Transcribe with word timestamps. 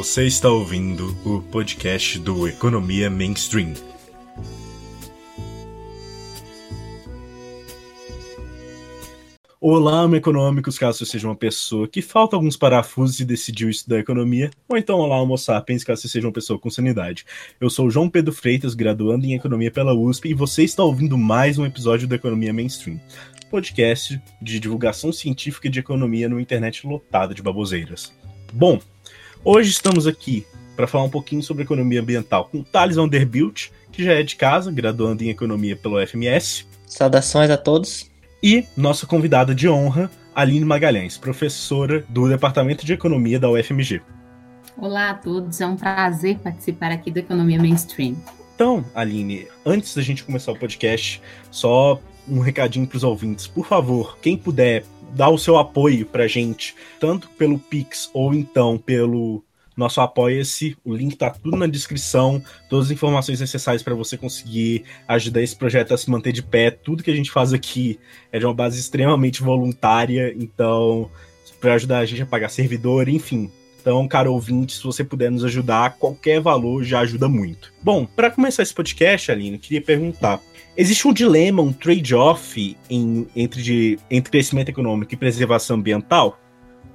Você 0.00 0.26
está 0.26 0.48
ouvindo 0.48 1.14
o 1.26 1.42
podcast 1.42 2.18
do 2.20 2.48
Economia 2.48 3.10
Mainstream. 3.10 3.74
Olá, 9.60 10.08
econômicos, 10.16 10.78
caso 10.78 11.00
você 11.00 11.04
seja 11.04 11.28
uma 11.28 11.36
pessoa 11.36 11.86
que 11.86 12.00
falta 12.00 12.34
alguns 12.34 12.56
parafusos 12.56 13.20
e 13.20 13.26
decidiu 13.26 13.68
estudar 13.68 13.98
economia, 13.98 14.50
ou 14.66 14.78
então 14.78 14.96
olá, 14.96 15.20
homo 15.20 15.36
sapiens, 15.36 15.84
caso 15.84 16.00
você 16.00 16.08
seja 16.08 16.26
uma 16.26 16.32
pessoa 16.32 16.58
com 16.58 16.70
sanidade. 16.70 17.26
Eu 17.60 17.68
sou 17.68 17.90
João 17.90 18.08
Pedro 18.08 18.32
Freitas, 18.32 18.72
graduando 18.72 19.26
em 19.26 19.34
economia 19.34 19.70
pela 19.70 19.92
USP, 19.92 20.30
e 20.30 20.34
você 20.34 20.64
está 20.64 20.82
ouvindo 20.82 21.18
mais 21.18 21.58
um 21.58 21.66
episódio 21.66 22.08
do 22.08 22.14
Economia 22.14 22.54
Mainstream, 22.54 22.98
podcast 23.50 24.18
de 24.40 24.58
divulgação 24.58 25.12
científica 25.12 25.68
de 25.68 25.78
economia 25.78 26.26
no 26.26 26.40
internet 26.40 26.86
lotado 26.86 27.34
de 27.34 27.42
baboseiras. 27.42 28.18
Bom, 28.50 28.80
hoje 29.44 29.70
estamos 29.70 30.06
aqui 30.06 30.46
para 30.76 30.86
falar 30.86 31.04
um 31.04 31.10
pouquinho 31.10 31.42
sobre 31.42 31.62
economia 31.62 32.00
ambiental 32.00 32.46
com 32.46 32.62
Thales 32.62 32.96
Vanderbilt, 32.96 33.68
que 33.92 34.04
já 34.04 34.12
é 34.12 34.22
de 34.22 34.36
casa, 34.36 34.70
graduando 34.70 35.22
em 35.22 35.28
economia 35.28 35.76
pelo 35.76 36.04
FMS. 36.06 36.66
Saudações 36.86 37.50
a 37.50 37.56
todos. 37.56 38.10
E 38.42 38.64
nossa 38.76 39.06
convidada 39.06 39.54
de 39.54 39.68
honra, 39.68 40.10
Aline 40.34 40.64
Magalhães, 40.64 41.18
professora 41.18 42.04
do 42.08 42.28
Departamento 42.28 42.86
de 42.86 42.92
Economia 42.92 43.38
da 43.38 43.50
UFMG. 43.50 44.00
Olá 44.78 45.10
a 45.10 45.14
todos, 45.14 45.60
é 45.60 45.66
um 45.66 45.76
prazer 45.76 46.38
participar 46.38 46.90
aqui 46.90 47.10
do 47.10 47.18
Economia 47.18 47.60
Mainstream. 47.60 48.16
Então, 48.54 48.84
Aline, 48.94 49.46
antes 49.64 49.94
da 49.94 50.02
gente 50.02 50.24
começar 50.24 50.52
o 50.52 50.58
podcast, 50.58 51.20
só 51.50 52.00
um 52.28 52.40
recadinho 52.40 52.86
para 52.86 52.96
os 52.96 53.04
ouvintes. 53.04 53.46
Por 53.46 53.66
favor, 53.66 54.18
quem 54.22 54.36
puder 54.36 54.84
dar 55.14 55.30
o 55.30 55.38
seu 55.38 55.56
apoio 55.56 56.06
para 56.06 56.24
a 56.24 56.28
gente, 56.28 56.74
tanto 56.98 57.28
pelo 57.30 57.58
Pix 57.58 58.10
ou 58.12 58.34
então 58.34 58.78
pelo 58.78 59.42
nosso 59.76 60.00
Apoia-se. 60.00 60.76
O 60.84 60.94
link 60.94 61.16
tá 61.16 61.30
tudo 61.30 61.56
na 61.56 61.66
descrição, 61.66 62.42
todas 62.68 62.86
as 62.86 62.92
informações 62.92 63.40
necessárias 63.40 63.82
para 63.82 63.94
você 63.94 64.16
conseguir 64.16 64.84
ajudar 65.08 65.42
esse 65.42 65.56
projeto 65.56 65.94
a 65.94 65.98
se 65.98 66.10
manter 66.10 66.32
de 66.32 66.42
pé. 66.42 66.70
Tudo 66.70 67.02
que 67.02 67.10
a 67.10 67.16
gente 67.16 67.30
faz 67.30 67.52
aqui 67.52 67.98
é 68.30 68.38
de 68.38 68.44
uma 68.44 68.54
base 68.54 68.78
extremamente 68.78 69.42
voluntária, 69.42 70.34
então 70.38 71.10
para 71.60 71.74
ajudar 71.74 71.98
a 71.98 72.06
gente 72.06 72.22
a 72.22 72.26
pagar 72.26 72.48
servidor, 72.48 73.08
enfim. 73.08 73.50
Então, 73.80 74.06
caro 74.06 74.32
ouvinte, 74.32 74.76
se 74.76 74.82
você 74.82 75.02
puder 75.02 75.30
nos 75.30 75.44
ajudar, 75.44 75.96
qualquer 75.98 76.40
valor 76.40 76.84
já 76.84 77.00
ajuda 77.00 77.28
muito. 77.28 77.72
Bom, 77.82 78.04
para 78.04 78.30
começar 78.30 78.62
esse 78.62 78.74
podcast, 78.74 79.32
Aline, 79.32 79.58
queria 79.58 79.80
perguntar: 79.80 80.40
existe 80.76 81.08
um 81.08 81.12
dilema, 81.12 81.62
um 81.62 81.72
trade-off 81.72 82.76
entre, 82.90 83.62
de, 83.62 83.98
entre 84.10 84.30
crescimento 84.30 84.68
econômico 84.68 85.14
e 85.14 85.16
preservação 85.16 85.76
ambiental? 85.76 86.38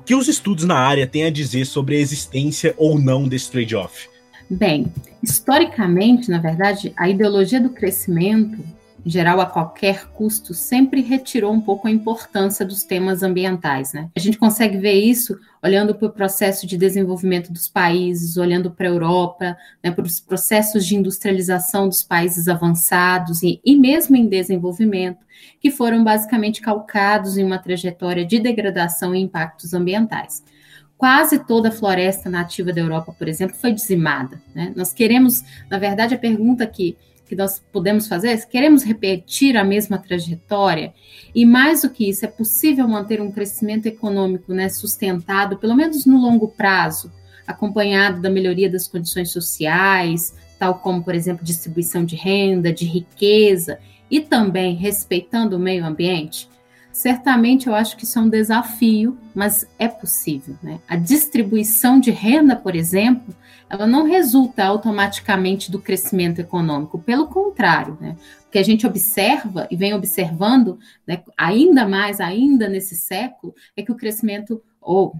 que 0.05 0.13
os 0.13 0.27
estudos 0.27 0.65
na 0.65 0.77
área 0.77 1.07
têm 1.07 1.23
a 1.25 1.31
dizer 1.31 1.65
sobre 1.65 1.95
a 1.95 1.99
existência 1.99 2.75
ou 2.77 2.99
não 2.99 3.27
desse 3.27 3.49
trade-off? 3.49 4.07
Bem, 4.47 4.93
historicamente, 5.23 6.29
na 6.29 6.37
verdade, 6.37 6.93
a 6.95 7.09
ideologia 7.09 7.59
do 7.59 7.71
crescimento 7.71 8.63
geral 9.05 9.39
a 9.39 9.45
qualquer 9.45 10.07
custo, 10.07 10.53
sempre 10.53 11.01
retirou 11.01 11.53
um 11.53 11.61
pouco 11.61 11.87
a 11.87 11.91
importância 11.91 12.65
dos 12.65 12.83
temas 12.83 13.21
ambientais. 13.21 13.93
Né? 13.93 14.09
A 14.15 14.19
gente 14.19 14.37
consegue 14.37 14.77
ver 14.77 14.93
isso 14.93 15.37
olhando 15.63 15.93
para 15.93 16.07
o 16.07 16.11
processo 16.11 16.65
de 16.65 16.75
desenvolvimento 16.75 17.53
dos 17.53 17.67
países, 17.67 18.35
olhando 18.35 18.71
para 18.71 18.87
a 18.87 18.89
Europa, 18.89 19.55
né, 19.83 19.91
para 19.91 20.05
os 20.05 20.19
processos 20.19 20.85
de 20.85 20.95
industrialização 20.95 21.87
dos 21.87 22.01
países 22.01 22.47
avançados 22.47 23.43
e, 23.43 23.61
e 23.63 23.75
mesmo 23.77 24.15
em 24.15 24.27
desenvolvimento, 24.27 25.23
que 25.59 25.69
foram 25.69 26.03
basicamente 26.03 26.61
calcados 26.61 27.37
em 27.37 27.43
uma 27.43 27.59
trajetória 27.59 28.25
de 28.25 28.39
degradação 28.39 29.13
e 29.13 29.21
impactos 29.21 29.73
ambientais 29.73 30.43
quase 30.97 31.39
toda 31.39 31.69
a 31.69 31.71
floresta 31.71 32.29
nativa 32.29 32.71
da 32.71 32.79
Europa, 32.79 33.13
por 33.17 33.27
exemplo, 33.27 33.55
foi 33.57 33.73
dizimada. 33.73 34.41
Né? 34.53 34.71
Nós 34.75 34.93
queremos, 34.93 35.43
na 35.69 35.77
verdade, 35.77 36.15
a 36.15 36.17
pergunta 36.17 36.65
que 36.65 36.97
que 37.25 37.35
nós 37.35 37.61
podemos 37.71 38.07
fazer, 38.07 38.37
se 38.37 38.47
queremos 38.47 38.83
repetir 38.83 39.57
a 39.57 39.63
mesma 39.63 39.97
trajetória, 39.97 40.93
e 41.33 41.45
mais 41.45 41.81
do 41.81 41.89
que 41.89 42.09
isso, 42.09 42.25
é 42.25 42.27
possível 42.27 42.87
manter 42.87 43.21
um 43.21 43.31
crescimento 43.31 43.87
econômico 43.87 44.53
né, 44.53 44.69
sustentado, 44.69 45.57
pelo 45.57 45.75
menos 45.75 46.05
no 46.05 46.17
longo 46.17 46.47
prazo, 46.47 47.11
acompanhado 47.47 48.21
da 48.21 48.29
melhoria 48.29 48.69
das 48.69 48.87
condições 48.87 49.31
sociais, 49.31 50.35
tal 50.57 50.75
como, 50.75 51.03
por 51.03 51.13
exemplo, 51.13 51.43
distribuição 51.43 52.05
de 52.05 52.15
renda, 52.15 52.71
de 52.71 52.85
riqueza, 52.85 53.79
e 54.09 54.21
também 54.21 54.75
respeitando 54.75 55.57
o 55.57 55.59
meio 55.59 55.85
ambiente? 55.85 56.47
Certamente 56.95 57.67
eu 57.67 57.75
acho 57.75 57.97
que 57.97 58.05
isso 58.05 58.17
é 58.17 58.21
um 58.21 58.29
desafio, 58.29 59.17
mas 59.33 59.67
é 59.77 59.85
possível. 59.85 60.55
Né? 60.63 60.79
A 60.87 60.95
distribuição 60.95 61.99
de 61.99 62.09
renda, 62.09 62.55
por 62.55 62.73
exemplo, 62.73 63.35
ela 63.69 63.85
não 63.85 64.05
resulta 64.05 64.63
automaticamente 64.63 65.69
do 65.69 65.77
crescimento 65.77 66.39
econômico, 66.39 66.97
pelo 66.97 67.27
contrário, 67.27 67.97
né? 67.99 68.15
O 68.47 68.49
que 68.49 68.57
a 68.57 68.63
gente 68.63 68.87
observa 68.87 69.67
e 69.69 69.75
vem 69.75 69.93
observando, 69.93 70.79
né, 71.05 71.21
ainda 71.37 71.85
mais, 71.85 72.21
ainda 72.21 72.69
nesse 72.69 72.95
século, 72.95 73.53
é 73.75 73.83
que 73.83 73.91
o 73.91 73.97
crescimento, 73.97 74.63
ou 74.79 75.17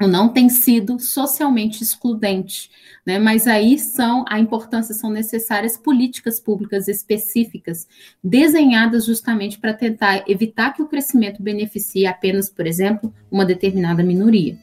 não 0.00 0.28
tem 0.28 0.50
sido 0.50 0.98
socialmente 0.98 1.82
excludente, 1.82 2.70
né? 3.04 3.18
Mas 3.18 3.46
aí 3.46 3.78
são 3.78 4.24
a 4.28 4.38
importância 4.38 4.94
são 4.94 5.08
necessárias 5.08 5.78
políticas 5.78 6.38
públicas 6.38 6.86
específicas 6.86 7.88
desenhadas 8.22 9.06
justamente 9.06 9.58
para 9.58 9.72
tentar 9.72 10.24
evitar 10.28 10.74
que 10.74 10.82
o 10.82 10.88
crescimento 10.88 11.42
beneficie 11.42 12.06
apenas, 12.06 12.50
por 12.50 12.66
exemplo, 12.66 13.14
uma 13.30 13.46
determinada 13.46 14.02
minoria. 14.02 14.58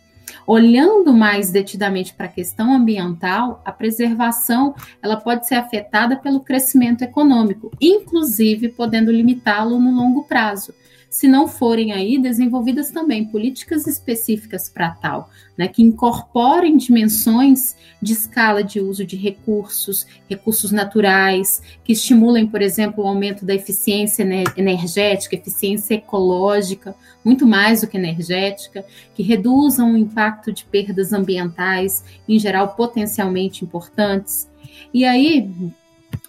Olhando 0.46 1.14
mais 1.14 1.52
detidamente 1.52 2.14
para 2.14 2.28
a 2.28 2.30
questão 2.30 2.74
ambiental, 2.74 3.62
a 3.66 3.72
preservação 3.72 4.76
ela 5.02 5.18
pode 5.18 5.48
ser 5.48 5.56
afetada 5.56 6.16
pelo 6.16 6.40
crescimento 6.40 7.02
econômico, 7.02 7.72
inclusive 7.82 8.70
podendo 8.70 9.12
limitá-lo 9.12 9.80
no 9.80 9.92
longo 9.92 10.24
prazo 10.24 10.74
se 11.14 11.28
não 11.28 11.48
forem 11.48 11.92
aí 11.92 12.18
desenvolvidas 12.18 12.90
também 12.90 13.24
políticas 13.24 13.86
específicas 13.86 14.68
para 14.68 14.90
tal, 14.90 15.30
né, 15.56 15.68
que 15.68 15.84
incorporem 15.84 16.76
dimensões 16.76 17.76
de 18.02 18.14
escala 18.14 18.64
de 18.64 18.80
uso 18.80 19.06
de 19.06 19.16
recursos, 19.16 20.08
recursos 20.28 20.72
naturais, 20.72 21.62
que 21.84 21.94
estimulem, 21.94 22.48
por 22.48 22.64
exemplo, 22.64 23.04
o 23.04 23.08
aumento 23.08 23.46
da 23.46 23.54
eficiência 23.54 24.24
energética, 24.58 25.36
eficiência 25.36 25.94
ecológica, 25.94 26.96
muito 27.24 27.46
mais 27.46 27.82
do 27.82 27.88
que 27.88 27.96
energética, 27.96 28.84
que 29.14 29.22
reduzam 29.22 29.94
o 29.94 29.98
impacto 29.98 30.52
de 30.52 30.66
perdas 30.66 31.14
ambientais, 31.14 32.04
em 32.28 32.40
geral 32.40 32.70
potencialmente 32.70 33.64
importantes. 33.64 34.50
E 34.92 35.06
aí, 35.06 35.48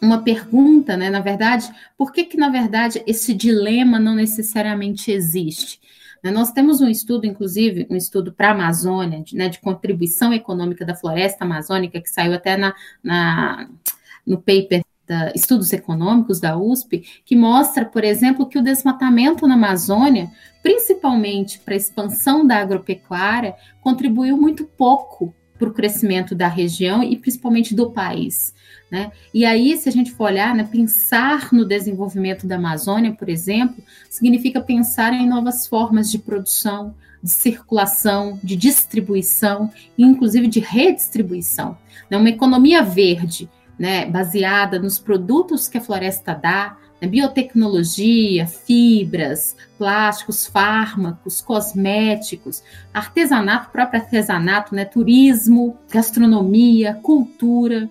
uma 0.04 0.22
pergunta, 0.22 0.96
né? 0.96 1.10
Na 1.10 1.20
verdade, 1.20 1.70
por 1.96 2.12
que 2.12 2.24
que 2.24 2.36
na 2.36 2.48
verdade 2.48 3.02
esse 3.06 3.34
dilema 3.34 3.98
não 3.98 4.14
necessariamente 4.14 5.10
existe? 5.10 5.80
Né, 6.22 6.30
nós 6.30 6.50
temos 6.52 6.80
um 6.80 6.88
estudo, 6.88 7.26
inclusive, 7.26 7.86
um 7.90 7.96
estudo 7.96 8.32
para 8.32 8.48
a 8.48 8.52
Amazônia, 8.52 9.22
de, 9.22 9.36
né, 9.36 9.48
de 9.48 9.60
contribuição 9.60 10.32
econômica 10.32 10.84
da 10.84 10.94
floresta 10.94 11.44
amazônica, 11.44 12.00
que 12.00 12.08
saiu 12.08 12.32
até 12.32 12.56
na, 12.56 12.74
na 13.02 13.68
no 14.26 14.38
paper 14.38 14.82
da 15.06 15.32
Estudos 15.34 15.70
Econômicos 15.72 16.40
da 16.40 16.56
USP, 16.56 17.04
que 17.26 17.36
mostra, 17.36 17.84
por 17.84 18.02
exemplo, 18.02 18.46
que 18.46 18.58
o 18.58 18.62
desmatamento 18.62 19.46
na 19.46 19.52
Amazônia, 19.52 20.30
principalmente 20.62 21.58
para 21.58 21.74
a 21.74 21.76
expansão 21.76 22.46
da 22.46 22.56
agropecuária, 22.56 23.54
contribuiu 23.82 24.36
muito 24.36 24.64
pouco 24.64 25.34
para 25.58 25.68
o 25.68 25.74
crescimento 25.74 26.34
da 26.34 26.48
região 26.48 27.02
e 27.02 27.16
principalmente 27.16 27.74
do 27.74 27.90
país. 27.90 28.54
Né? 28.94 29.10
E 29.34 29.44
aí, 29.44 29.76
se 29.76 29.88
a 29.88 29.92
gente 29.92 30.12
for 30.12 30.26
olhar, 30.26 30.54
né, 30.54 30.62
pensar 30.62 31.52
no 31.52 31.64
desenvolvimento 31.64 32.46
da 32.46 32.54
Amazônia, 32.54 33.12
por 33.12 33.28
exemplo, 33.28 33.82
significa 34.08 34.60
pensar 34.60 35.12
em 35.12 35.28
novas 35.28 35.66
formas 35.66 36.08
de 36.08 36.16
produção, 36.16 36.94
de 37.20 37.28
circulação, 37.28 38.38
de 38.40 38.54
distribuição 38.54 39.68
e 39.98 40.04
inclusive 40.04 40.46
de 40.46 40.60
redistribuição. 40.60 41.76
Né? 42.08 42.16
Uma 42.16 42.28
economia 42.28 42.84
verde, 42.84 43.50
né, 43.76 44.06
baseada 44.06 44.78
nos 44.78 44.96
produtos 44.96 45.68
que 45.68 45.76
a 45.76 45.80
floresta 45.80 46.32
dá, 46.32 46.76
né, 47.02 47.08
biotecnologia, 47.08 48.46
fibras, 48.46 49.56
plásticos, 49.76 50.46
fármacos, 50.46 51.40
cosméticos, 51.42 52.62
artesanato, 52.92 53.72
próprio 53.72 54.00
artesanato, 54.00 54.72
né, 54.72 54.84
turismo, 54.84 55.76
gastronomia, 55.90 56.94
cultura, 57.02 57.90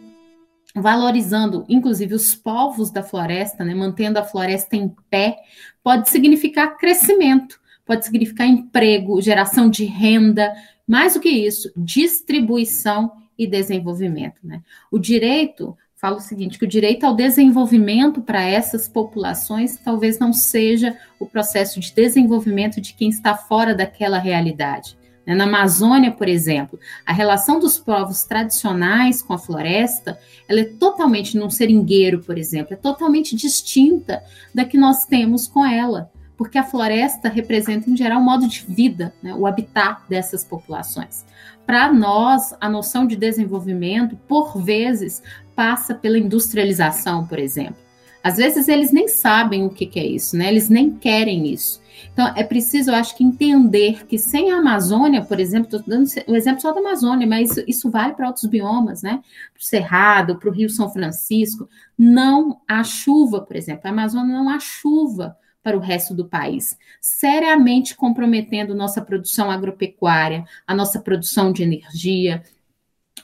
valorizando 0.75 1.65
inclusive 1.69 2.15
os 2.15 2.33
povos 2.33 2.89
da 2.89 3.03
floresta, 3.03 3.63
né, 3.63 3.75
mantendo 3.75 4.19
a 4.19 4.23
floresta 4.23 4.75
em 4.75 4.93
pé, 5.09 5.37
pode 5.83 6.09
significar 6.09 6.77
crescimento, 6.77 7.59
pode 7.85 8.05
significar 8.05 8.47
emprego, 8.47 9.21
geração 9.21 9.69
de 9.69 9.85
renda, 9.85 10.53
mais 10.87 11.13
do 11.13 11.19
que 11.19 11.29
isso, 11.29 11.71
distribuição 11.75 13.11
e 13.37 13.45
desenvolvimento. 13.47 14.39
Né? 14.43 14.61
O 14.91 14.97
direito, 14.97 15.77
fala 15.95 16.17
o 16.17 16.21
seguinte, 16.21 16.57
que 16.57 16.65
o 16.65 16.67
direito 16.67 17.05
ao 17.05 17.15
desenvolvimento 17.15 18.21
para 18.21 18.41
essas 18.41 18.87
populações 18.87 19.77
talvez 19.77 20.19
não 20.19 20.33
seja 20.33 20.97
o 21.19 21.25
processo 21.25 21.79
de 21.79 21.93
desenvolvimento 21.93 22.81
de 22.81 22.93
quem 22.93 23.09
está 23.09 23.35
fora 23.35 23.75
daquela 23.75 24.17
realidade. 24.17 24.97
Né? 25.25 25.33
Na 25.35 25.45
Amazônia, 25.45 26.11
por 26.11 26.27
exemplo, 26.27 26.79
a 27.05 27.13
relação 27.13 27.59
dos 27.59 27.77
povos 27.77 28.23
tradicionais 28.23 29.21
com 29.21 29.33
a 29.33 29.37
floresta, 29.37 30.19
ela 30.47 30.61
é 30.61 30.65
totalmente, 30.65 31.37
num 31.37 31.49
seringueiro, 31.49 32.21
por 32.21 32.37
exemplo, 32.37 32.73
é 32.73 32.77
totalmente 32.77 33.35
distinta 33.35 34.23
da 34.53 34.65
que 34.65 34.77
nós 34.77 35.05
temos 35.05 35.47
com 35.47 35.65
ela, 35.65 36.11
porque 36.37 36.57
a 36.57 36.63
floresta 36.63 37.29
representa, 37.29 37.89
em 37.89 37.95
geral, 37.95 38.19
o 38.19 38.25
modo 38.25 38.47
de 38.47 38.65
vida, 38.67 39.13
né? 39.21 39.33
o 39.33 39.45
habitat 39.45 40.01
dessas 40.09 40.43
populações. 40.43 41.25
Para 41.65 41.91
nós, 41.93 42.53
a 42.59 42.69
noção 42.69 43.07
de 43.07 43.15
desenvolvimento, 43.15 44.17
por 44.27 44.61
vezes, 44.61 45.23
passa 45.55 45.93
pela 45.93 46.17
industrialização, 46.17 47.25
por 47.25 47.39
exemplo. 47.39 47.77
Às 48.23 48.37
vezes 48.37 48.67
eles 48.67 48.91
nem 48.91 49.07
sabem 49.07 49.65
o 49.65 49.69
que, 49.69 49.85
que 49.85 49.99
é 49.99 50.05
isso, 50.05 50.37
né? 50.37 50.47
Eles 50.47 50.69
nem 50.69 50.91
querem 50.91 51.47
isso. 51.47 51.81
Então, 52.11 52.33
é 52.35 52.43
preciso, 52.43 52.91
eu 52.91 52.95
acho 52.95 53.15
que, 53.15 53.23
entender 53.23 54.05
que 54.05 54.17
sem 54.17 54.51
a 54.51 54.57
Amazônia, 54.57 55.23
por 55.23 55.39
exemplo, 55.39 55.65
estou 55.65 55.83
dando 55.85 56.07
o 56.27 56.35
exemplo 56.35 56.61
só 56.61 56.71
da 56.71 56.79
Amazônia, 56.79 57.25
mas 57.25 57.51
isso, 57.51 57.63
isso 57.67 57.91
vale 57.91 58.13
para 58.13 58.27
outros 58.27 58.45
biomas, 58.45 59.01
né? 59.01 59.21
Para 59.53 59.59
o 59.59 59.63
Cerrado, 59.63 60.37
para 60.37 60.49
o 60.49 60.53
Rio 60.53 60.69
São 60.69 60.89
Francisco. 60.89 61.69
Não 61.97 62.61
há 62.67 62.83
chuva, 62.83 63.41
por 63.41 63.55
exemplo. 63.55 63.81
A 63.85 63.89
Amazônia 63.89 64.35
não 64.35 64.49
há 64.49 64.59
chuva 64.59 65.37
para 65.63 65.77
o 65.77 65.79
resto 65.79 66.13
do 66.13 66.25
país, 66.25 66.77
seriamente 66.99 67.95
comprometendo 67.95 68.75
nossa 68.75 69.01
produção 69.01 69.49
agropecuária, 69.49 70.43
a 70.67 70.75
nossa 70.75 70.99
produção 70.99 71.53
de 71.53 71.63
energia, 71.63 72.43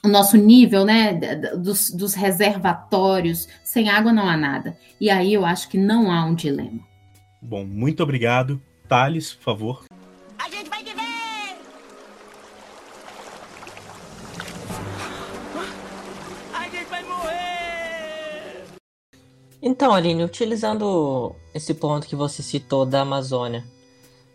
o 0.02 0.08
nosso 0.08 0.36
nível 0.36 0.84
né, 0.84 1.12
dos, 1.56 1.90
dos 1.90 2.14
reservatórios. 2.14 3.46
Sem 3.62 3.90
água 3.90 4.12
não 4.12 4.26
há 4.26 4.36
nada. 4.36 4.76
E 5.00 5.10
aí 5.10 5.34
eu 5.34 5.44
acho 5.44 5.68
que 5.68 5.76
não 5.76 6.10
há 6.10 6.24
um 6.24 6.34
dilema. 6.34 6.80
Bom, 7.42 7.64
muito 7.64 8.02
obrigado. 8.02 8.60
Thales, 8.90 9.34
por 9.34 9.44
favor. 9.44 9.84
A 10.36 10.50
gente 10.50 10.68
vai 10.68 10.82
te 10.82 10.92
ver! 10.92 11.56
A 16.52 16.64
gente 16.64 16.90
vai 16.90 17.04
morrer! 17.04 18.64
Então, 19.62 19.94
Aline, 19.94 20.24
utilizando 20.24 21.36
esse 21.54 21.72
ponto 21.72 22.04
que 22.08 22.16
você 22.16 22.42
citou 22.42 22.84
da 22.84 23.02
Amazônia, 23.02 23.62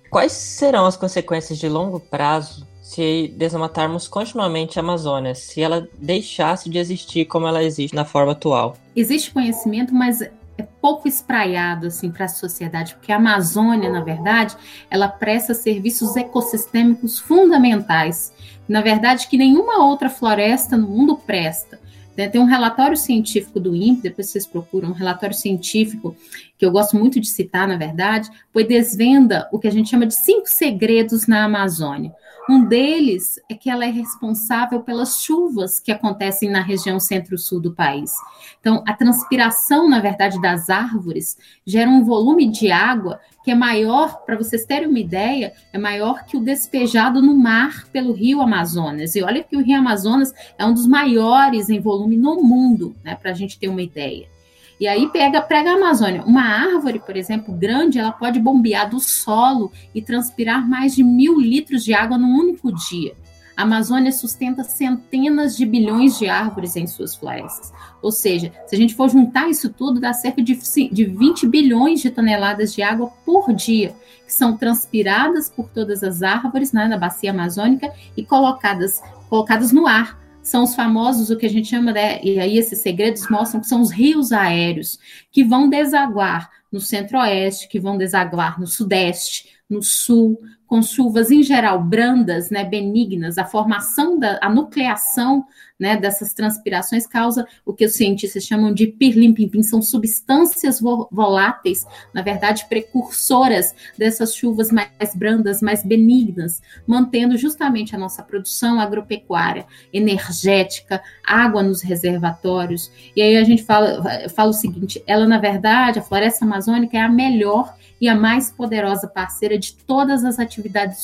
quais 0.10 0.32
serão 0.32 0.86
as 0.86 0.96
consequências 0.96 1.60
de 1.60 1.68
longo 1.68 2.00
prazo 2.00 2.66
se 2.82 3.34
desmatarmos 3.36 4.08
continuamente 4.08 4.80
a 4.80 4.82
Amazônia, 4.82 5.36
se 5.36 5.62
ela 5.62 5.86
deixasse 5.98 6.70
de 6.70 6.78
existir 6.78 7.26
como 7.26 7.46
ela 7.46 7.62
existe 7.62 7.94
na 7.94 8.06
forma 8.06 8.32
atual? 8.32 8.78
Existe 8.96 9.32
conhecimento, 9.32 9.94
mas 9.94 10.20
é 10.58 10.64
pouco 10.64 11.08
espraiado 11.08 11.88
assim 11.88 12.10
para 12.10 12.26
a 12.26 12.30
sociedade, 12.30 12.96
porque 12.96 13.12
a 13.12 13.18
Amazônia, 13.18 13.92
na 13.92 14.02
verdade, 14.02 14.56
ela 14.90 15.08
presta 15.08 15.54
serviços 15.54 16.16
ecossistêmicos 16.16 17.20
fundamentais, 17.20 18.34
na 18.68 18.82
verdade 18.82 19.28
que 19.28 19.38
nenhuma 19.38 19.84
outra 19.86 20.10
floresta 20.10 20.78
no 20.78 20.88
mundo 20.88 21.18
presta. 21.18 21.80
Né? 22.16 22.30
Tem 22.30 22.40
um 22.40 22.46
relatório 22.46 22.96
científico 22.96 23.60
do 23.60 23.76
INPE, 23.76 24.04
depois 24.04 24.30
vocês 24.30 24.48
procuram, 24.48 24.90
um 24.90 24.94
relatório 24.94 25.36
científico 25.36 26.16
que 26.58 26.66
eu 26.66 26.72
gosto 26.72 26.98
muito 26.98 27.20
de 27.20 27.28
citar, 27.28 27.68
na 27.68 27.78
verdade, 27.78 28.30
pois 28.54 28.68
desvenda 28.68 29.50
o 29.52 29.60
que 29.60 29.68
a 29.68 29.72
gente 29.72 29.90
chama 29.90 30.06
de 30.06 30.16
cinco 30.16 30.48
segredos 30.48 31.28
na 31.28 31.44
Amazônia. 31.44 32.14
Um 32.48 32.64
deles 32.64 33.40
é 33.50 33.56
que 33.56 33.72
ela 33.72 33.86
é 33.86 33.90
responsável 33.90 34.82
pelas 34.82 35.22
chuvas 35.22 35.80
que 35.80 35.92
acontecem 35.92 36.48
na 36.48 36.62
região 36.62 37.00
centro-sul 37.00 37.60
do 37.60 37.74
país. 37.74 38.14
Então, 38.60 38.84
a 38.88 38.94
transpiração, 38.94 39.90
na 39.90 40.00
verdade, 40.00 40.40
das 40.40 40.70
árvores 40.70 41.38
gera 41.66 41.90
um 41.90 42.04
volume 42.04 42.48
de 42.52 42.72
água 42.72 43.20
que 43.44 43.50
é 43.50 43.56
maior, 43.56 44.24
para 44.26 44.38
vocês 44.38 44.64
terem 44.64 44.88
uma 44.88 45.00
ideia, 45.00 45.54
é 45.74 45.78
maior 45.80 46.24
que 46.24 46.38
o 46.38 46.40
despejado 46.40 47.20
no 47.20 47.36
mar 47.36 47.88
pelo 47.92 48.14
rio 48.14 48.42
Amazonas. 48.42 49.16
E 49.16 49.24
olha 49.24 49.44
que 49.44 49.58
o 49.58 49.64
rio 49.64 49.80
Amazonas 49.80 50.32
é 50.58 50.64
um 50.66 50.74
dos 50.74 50.86
maiores 50.86 51.70
em 51.70 51.80
volume 51.80 52.16
no 52.16 52.44
mundo, 52.44 52.96
né, 53.04 53.16
para 53.16 53.32
a 53.32 53.36
gente 53.36 53.58
ter 53.58 53.70
uma 53.70 53.82
ideia. 53.82 54.35
E 54.80 54.88
aí 54.88 55.08
pega, 55.10 55.42
pega 55.42 55.72
a 55.72 55.76
Amazônia. 55.76 56.24
Uma 56.24 56.44
árvore, 56.44 57.00
por 57.00 57.16
exemplo, 57.16 57.54
grande, 57.54 57.98
ela 57.98 58.12
pode 58.12 58.40
bombear 58.40 58.90
do 58.90 59.00
solo 59.00 59.72
e 59.94 60.02
transpirar 60.02 60.68
mais 60.68 60.96
de 60.96 61.04
mil 61.04 61.40
litros 61.40 61.84
de 61.84 61.94
água 61.94 62.18
num 62.18 62.38
único 62.38 62.74
dia. 62.74 63.16
A 63.56 63.64
Amazônia 63.64 64.12
sustenta 64.12 64.66
centenas 64.66 65.56
de 65.56 65.66
bilhões 65.66 66.20
de 66.20 66.28
árvores 66.28 66.76
em 66.76 66.86
suas 66.86 67.16
florestas. 67.16 67.72
Ou 68.02 68.12
seja, 68.12 68.52
se 68.68 68.76
a 68.76 68.78
gente 68.78 68.94
for 68.94 69.10
juntar 69.10 69.50
isso 69.50 69.70
tudo, 69.70 70.02
dá 70.02 70.12
cerca 70.12 70.42
de, 70.42 70.60
de 70.92 71.06
20 71.06 71.48
bilhões 71.48 72.02
de 72.02 72.10
toneladas 72.10 72.74
de 72.74 72.82
água 72.82 73.10
por 73.26 73.54
dia, 73.54 73.96
que 74.26 74.34
são 74.34 74.58
transpiradas 74.58 75.50
por 75.50 75.70
todas 75.70 76.04
as 76.04 76.22
árvores 76.22 76.74
né, 76.74 76.86
na 76.86 76.98
bacia 76.98 77.32
amazônica 77.32 77.94
e 78.18 78.26
colocadas, 78.26 79.02
colocadas 79.30 79.72
no 79.72 79.88
ar 79.88 80.25
são 80.46 80.64
os 80.64 80.76
famosos, 80.76 81.32
o 81.32 81.38
que 81.38 81.46
a 81.46 81.50
gente 81.50 81.70
chama, 81.70 81.92
né, 81.92 82.22
e 82.24 82.40
aí 82.40 82.58
esses 82.58 82.80
segredos 82.80 83.28
mostram 83.30 83.60
que 83.60 83.68
são 83.68 83.82
os 83.82 83.92
rios 83.92 84.32
aéreos, 84.32 85.00
que 85.32 85.44
vão 85.44 85.68
desaguar 85.68 86.52
no 86.72 86.80
centro-oeste, 86.80 87.68
que 87.68 87.80
vão 87.80 87.98
desaguar 87.98 88.60
no 88.60 88.68
sudeste, 88.68 89.50
no 89.68 89.82
sul, 89.82 90.40
com 90.68 90.82
chuvas 90.82 91.32
em 91.32 91.44
geral 91.44 91.84
brandas, 91.84 92.50
né, 92.50 92.64
benignas, 92.64 93.38
a 93.38 93.46
formação 93.46 94.18
da 94.18 94.40
a 94.42 94.50
nucleação 94.50 95.46
né, 95.80 95.98
dessas 95.98 96.34
transpirações 96.34 97.06
causa 97.06 97.46
o 97.66 97.74
que 97.74 97.86
os 97.86 97.96
cientistas 97.96 98.44
chamam 98.44 98.74
de 98.74 98.88
pirlim-pim-pim, 98.88 99.62
são 99.62 99.82
substâncias 99.82 100.80
voláteis, 100.80 101.86
na 102.14 102.22
verdade 102.22 102.66
precursoras 102.70 103.76
dessas 103.98 104.34
chuvas 104.34 104.72
mais 104.72 105.14
brandas, 105.14 105.62
mais 105.62 105.84
benignas, 105.84 106.62
mantendo 106.88 107.38
justamente 107.38 107.96
a 107.96 108.00
nossa 108.00 108.24
produção 108.24 108.80
agropecuária, 108.80 109.66
energética, 109.92 111.02
água 111.26 111.62
nos 111.62 111.82
reservatórios. 111.82 112.92
E 113.16 113.22
aí 113.22 113.36
a 113.36 113.44
gente 113.44 113.64
fala, 113.64 114.30
fala 114.30 114.52
o 114.52 114.54
seguinte, 114.54 115.04
ela 115.06 115.28
na 115.28 115.38
verdade, 115.38 116.00
a 116.00 116.04
floresta 116.04 116.46
amazônica 116.46 116.98
é 116.98 117.02
a 117.02 117.10
melhor 117.10 117.76
e 118.00 118.08
a 118.08 118.16
mais 118.16 118.52
poderosa 118.52 119.08
parceira 119.08 119.58
de 119.58 119.74
todas 119.74 120.24
as 120.24 120.38
atividades 120.38 120.55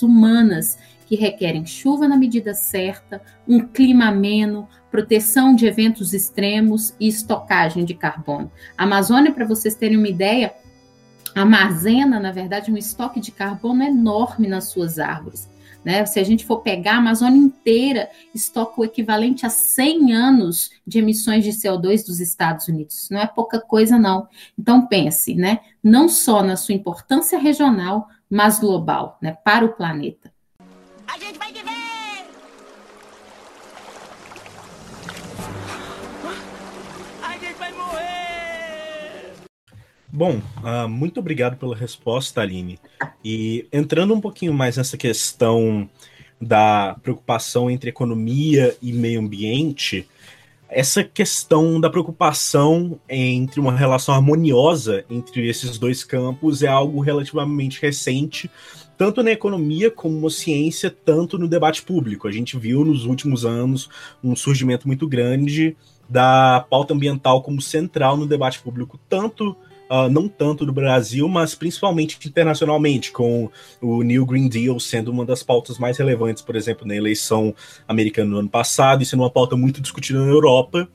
humanas 0.02 0.78
que 1.06 1.16
requerem 1.16 1.66
chuva 1.66 2.08
na 2.08 2.16
medida 2.16 2.54
certa, 2.54 3.22
um 3.48 3.60
clima 3.60 4.06
ameno, 4.06 4.68
proteção 4.90 5.54
de 5.54 5.66
eventos 5.66 6.14
extremos 6.14 6.94
e 7.00 7.08
estocagem 7.08 7.84
de 7.84 7.94
carbono. 7.94 8.52
A 8.78 8.84
Amazônia, 8.84 9.32
para 9.32 9.46
vocês 9.46 9.76
terem 9.76 9.98
uma 9.98 10.08
ideia, 10.08 10.54
armazena, 11.36 12.20
na 12.20 12.32
verdade, 12.32 12.72
um 12.72 12.78
estoque 12.78 13.20
de 13.20 13.32
carbono 13.32 13.84
enorme 13.84 14.48
nas 14.48 14.66
suas 14.66 15.00
árvores. 15.00 15.50
Né? 15.84 16.06
Se 16.06 16.20
a 16.20 16.24
gente 16.24 16.46
for 16.46 16.62
pegar, 16.62 16.96
a 16.96 16.98
Amazônia 17.00 17.40
inteira 17.40 18.10
estoca 18.34 18.80
o 18.80 18.86
equivalente 18.86 19.46
a 19.46 19.50
100 19.50 20.14
anos 20.14 20.72
de 20.86 21.00
emissões 21.00 21.44
de 21.44 21.52
CO2 21.52 22.06
dos 22.06 22.20
Estados 22.20 22.68
Unidos. 22.68 23.10
Não 23.10 23.20
é 23.20 23.28
pouca 23.28 23.60
coisa, 23.60 23.98
não. 23.98 24.28
Então, 24.58 24.88
pense, 24.88 25.36
né? 25.36 25.60
não 25.84 26.08
só 26.08 26.44
na 26.44 26.56
sua 26.56 26.76
importância 26.76 27.40
regional, 27.40 28.08
mas 28.32 28.60
global, 28.60 29.18
né? 29.22 29.38
para 29.44 29.66
o 29.66 29.74
planeta. 29.74 30.32
A 31.06 31.20
gente 31.20 31.38
vai 31.38 31.52
te 31.52 31.62
ver! 31.62 32.30
A 37.22 37.34
gente 37.34 37.60
vai 37.60 37.74
morrer! 37.74 39.34
Bom, 40.08 40.42
uh, 40.64 40.88
muito 40.88 41.20
obrigado 41.20 41.58
pela 41.58 41.76
resposta, 41.76 42.40
Aline. 42.40 42.80
E 43.24 43.68
entrando 43.70 44.14
um 44.14 44.22
pouquinho 44.22 44.54
mais 44.54 44.78
nessa 44.78 44.96
questão 44.96 45.90
da 46.40 46.96
preocupação 47.04 47.70
entre 47.70 47.90
economia 47.90 48.76
e 48.82 48.94
meio 48.94 49.20
ambiente, 49.20 50.08
essa 50.72 51.04
questão 51.04 51.82
da 51.82 51.90
preocupação 51.90 52.98
entre 53.10 53.60
uma 53.60 53.76
relação 53.76 54.16
harmoniosa 54.16 55.04
entre 55.10 55.50
esses 55.50 55.78
dois 55.78 56.02
campos 56.02 56.64
é 56.64 56.68
algo 56.68 57.02
relativamente 57.02 57.82
recente, 57.82 58.50
tanto 58.98 59.22
na 59.22 59.32
economia 59.32 59.92
como 59.92 60.22
na 60.22 60.30
ciência, 60.30 60.90
tanto 60.90 61.38
no 61.38 61.50
debate 61.50 61.82
público. 61.82 62.26
A 62.26 62.32
gente 62.32 62.58
viu 62.58 62.86
nos 62.86 63.06
últimos 63.06 63.44
anos 63.44 63.90
um 64.24 64.34
surgimento 64.34 64.88
muito 64.88 65.06
grande 65.10 65.76
da 66.10 66.66
pauta 66.70 66.94
ambiental 66.94 67.42
como 67.42 67.62
central 67.62 68.16
no 68.16 68.26
debate 68.26 68.62
público, 68.62 68.98
tanto 69.10 69.56
Uh, 69.92 70.10
não 70.10 70.30
tanto 70.30 70.66
no 70.66 70.72
Brasil, 70.72 71.28
mas 71.28 71.54
principalmente 71.54 72.18
internacionalmente, 72.26 73.12
com 73.12 73.50
o 73.82 74.04
New 74.04 74.26
Green 74.26 74.48
Deal 74.48 74.80
sendo 74.80 75.12
uma 75.12 75.26
das 75.26 75.44
pautas 75.44 75.78
mais 75.78 75.98
relevantes, 75.98 76.42
por 76.42 76.56
exemplo, 76.56 76.88
na 76.88 76.96
eleição 76.96 77.54
americana 77.86 78.30
no 78.30 78.38
ano 78.38 78.48
passado, 78.48 79.04
e 79.04 79.06
sendo 79.06 79.22
uma 79.22 79.30
pauta 79.30 79.58
muito 79.58 79.82
discutida 79.82 80.24
na 80.24 80.32
Europa, 80.32 80.88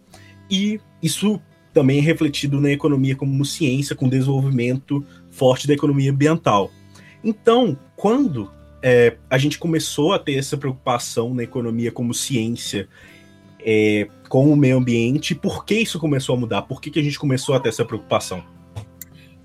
e 0.51 0.81
isso 1.03 1.39
também 1.75 1.99
é 1.99 2.01
refletido 2.01 2.59
na 2.59 2.71
economia 2.71 3.15
como 3.15 3.45
ciência, 3.45 3.95
com 3.95 4.09
desenvolvimento 4.09 5.05
forte 5.31 5.67
da 5.67 5.75
economia 5.75 6.11
ambiental. 6.11 6.71
Então, 7.23 7.79
quando 7.97 8.51
é, 8.83 9.19
a 9.29 9.37
gente 9.37 9.59
começou 9.59 10.15
a 10.15 10.19
ter 10.19 10.37
essa 10.37 10.57
preocupação 10.57 11.35
na 11.35 11.43
economia 11.43 11.93
como 11.93 12.15
ciência 12.15 12.89
é, 13.61 14.09
com 14.31 14.51
o 14.51 14.57
meio 14.57 14.79
ambiente, 14.79 15.35
por 15.35 15.67
que 15.67 15.75
isso 15.75 15.99
começou 15.99 16.35
a 16.35 16.39
mudar? 16.39 16.63
Por 16.63 16.81
que, 16.81 16.91
que 16.91 16.99
a 16.99 17.03
gente 17.03 17.19
começou 17.19 17.55
a 17.55 17.61
ter 17.61 17.69
essa 17.69 17.85
preocupação? 17.85 18.56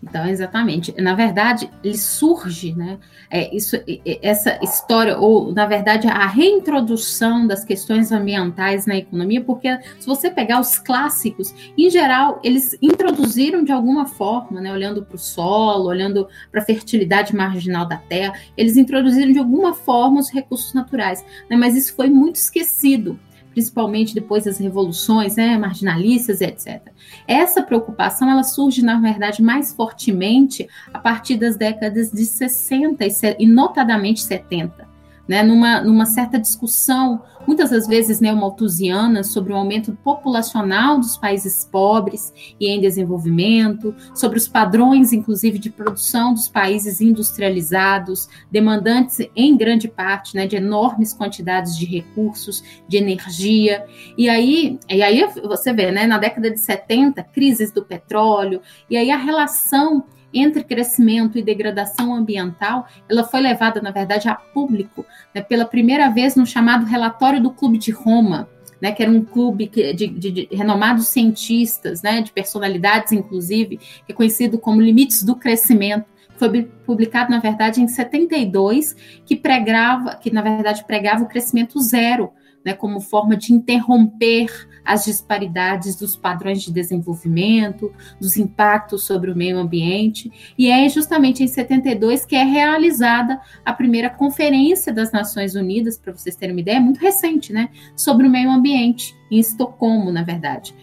Então, 0.03 0.25
exatamente. 0.25 0.93
Na 0.99 1.13
verdade, 1.13 1.69
ele 1.83 1.97
surge, 1.97 2.73
né? 2.73 2.97
É, 3.29 3.55
isso, 3.55 3.77
essa 4.21 4.57
história, 4.63 5.17
ou 5.17 5.53
na 5.53 5.67
verdade, 5.67 6.07
a 6.07 6.25
reintrodução 6.25 7.45
das 7.45 7.63
questões 7.63 8.11
ambientais 8.11 8.87
na 8.87 8.97
economia, 8.97 9.43
porque 9.43 9.69
se 9.99 10.07
você 10.07 10.31
pegar 10.31 10.59
os 10.59 10.79
clássicos, 10.79 11.53
em 11.77 11.89
geral, 11.89 12.39
eles 12.43 12.75
introduziram 12.81 13.63
de 13.63 13.71
alguma 13.71 14.07
forma, 14.07 14.59
né? 14.59 14.73
Olhando 14.73 15.03
para 15.03 15.15
o 15.15 15.19
solo, 15.19 15.85
olhando 15.85 16.27
para 16.51 16.61
a 16.61 16.65
fertilidade 16.65 17.35
marginal 17.35 17.85
da 17.85 17.97
terra, 17.97 18.33
eles 18.57 18.77
introduziram 18.77 19.31
de 19.31 19.39
alguma 19.39 19.73
forma 19.73 20.19
os 20.19 20.31
recursos 20.31 20.73
naturais, 20.73 21.23
né? 21.49 21.55
Mas 21.55 21.75
isso 21.75 21.95
foi 21.95 22.09
muito 22.09 22.37
esquecido 22.37 23.19
principalmente 23.51 24.15
depois 24.15 24.45
das 24.45 24.57
revoluções 24.57 25.35
né, 25.35 25.57
marginalistas, 25.57 26.41
etc. 26.41 26.81
Essa 27.27 27.61
preocupação 27.61 28.29
ela 28.29 28.43
surge, 28.43 28.81
na 28.81 28.99
verdade, 28.99 29.41
mais 29.41 29.73
fortemente 29.73 30.67
a 30.93 30.99
partir 30.99 31.37
das 31.37 31.55
décadas 31.55 32.11
de 32.11 32.25
60 32.25 33.05
e, 33.37 33.45
notadamente 33.45 34.21
70 34.21 34.90
né, 35.31 35.43
numa, 35.43 35.79
numa 35.79 36.05
certa 36.05 36.37
discussão, 36.37 37.21
muitas 37.47 37.69
das 37.69 37.87
vezes 37.87 38.19
neomalthusiana, 38.19 39.23
sobre 39.23 39.53
o 39.53 39.55
aumento 39.55 39.97
populacional 40.03 40.99
dos 40.99 41.15
países 41.15 41.69
pobres 41.71 42.33
e 42.59 42.67
em 42.67 42.81
desenvolvimento, 42.81 43.95
sobre 44.13 44.37
os 44.37 44.49
padrões, 44.49 45.13
inclusive, 45.13 45.57
de 45.57 45.69
produção 45.69 46.33
dos 46.33 46.49
países 46.49 46.99
industrializados, 46.99 48.27
demandantes, 48.51 49.19
em 49.33 49.55
grande 49.55 49.87
parte, 49.87 50.35
né, 50.35 50.45
de 50.45 50.57
enormes 50.57 51.13
quantidades 51.13 51.77
de 51.77 51.85
recursos, 51.85 52.61
de 52.85 52.97
energia. 52.97 53.85
E 54.17 54.27
aí, 54.27 54.77
e 54.89 55.01
aí 55.01 55.25
você 55.45 55.71
vê, 55.71 55.93
né, 55.93 56.05
na 56.05 56.17
década 56.17 56.51
de 56.51 56.59
70, 56.59 57.23
crises 57.23 57.71
do 57.71 57.85
petróleo, 57.85 58.59
e 58.89 58.97
aí 58.97 59.09
a 59.09 59.17
relação 59.17 60.03
entre 60.33 60.63
crescimento 60.63 61.37
e 61.37 61.41
degradação 61.41 62.13
ambiental, 62.13 62.87
ela 63.09 63.23
foi 63.23 63.41
levada, 63.41 63.81
na 63.81 63.91
verdade, 63.91 64.27
a 64.29 64.35
público 64.35 65.05
né, 65.33 65.41
pela 65.41 65.65
primeira 65.65 66.09
vez 66.09 66.35
no 66.35 66.45
chamado 66.45 66.85
Relatório 66.85 67.41
do 67.41 67.51
Clube 67.51 67.77
de 67.77 67.91
Roma, 67.91 68.49
né, 68.81 68.91
que 68.91 69.03
era 69.03 69.11
um 69.11 69.23
clube 69.23 69.67
de, 69.67 69.93
de, 69.93 70.07
de, 70.07 70.47
renomados 70.51 71.07
cientistas, 71.07 72.01
né, 72.01 72.21
de 72.21 72.31
personalidades, 72.31 73.11
inclusive, 73.11 73.77
que 73.77 74.11
é 74.11 74.13
conhecido 74.13 74.57
como 74.57 74.81
Limites 74.81 75.23
do 75.23 75.35
Crescimento, 75.35 76.05
foi 76.37 76.63
publicado, 76.63 77.29
na 77.29 77.37
verdade, 77.37 77.81
em 77.81 77.87
72, 77.87 78.95
que 79.23 79.35
pregava, 79.35 80.15
que 80.15 80.33
na 80.33 80.41
verdade 80.41 80.83
pregava 80.85 81.23
o 81.23 81.27
crescimento 81.27 81.79
zero, 81.79 82.31
né, 82.65 82.73
como 82.73 82.99
forma 82.99 83.35
de 83.35 83.53
interromper 83.53 84.69
as 84.83 85.05
disparidades 85.05 85.95
dos 85.95 86.15
padrões 86.15 86.61
de 86.61 86.71
desenvolvimento, 86.71 87.93
dos 88.19 88.37
impactos 88.37 89.03
sobre 89.03 89.31
o 89.31 89.35
meio 89.35 89.57
ambiente, 89.57 90.31
e 90.57 90.69
é 90.69 90.87
justamente 90.89 91.43
em 91.43 91.47
72 91.47 92.25
que 92.25 92.35
é 92.35 92.43
realizada 92.43 93.39
a 93.63 93.73
primeira 93.73 94.09
conferência 94.09 94.91
das 94.91 95.11
Nações 95.11 95.55
Unidas, 95.55 95.97
para 95.97 96.13
vocês 96.13 96.35
terem 96.35 96.55
uma 96.55 96.61
ideia, 96.61 96.77
é 96.77 96.79
muito 96.79 96.99
recente, 96.99 97.53
né, 97.53 97.69
sobre 97.95 98.27
o 98.27 98.29
meio 98.29 98.49
ambiente, 98.49 99.15
em 99.29 99.39
Estocolmo, 99.39 100.11
na 100.11 100.23
verdade. 100.23 100.75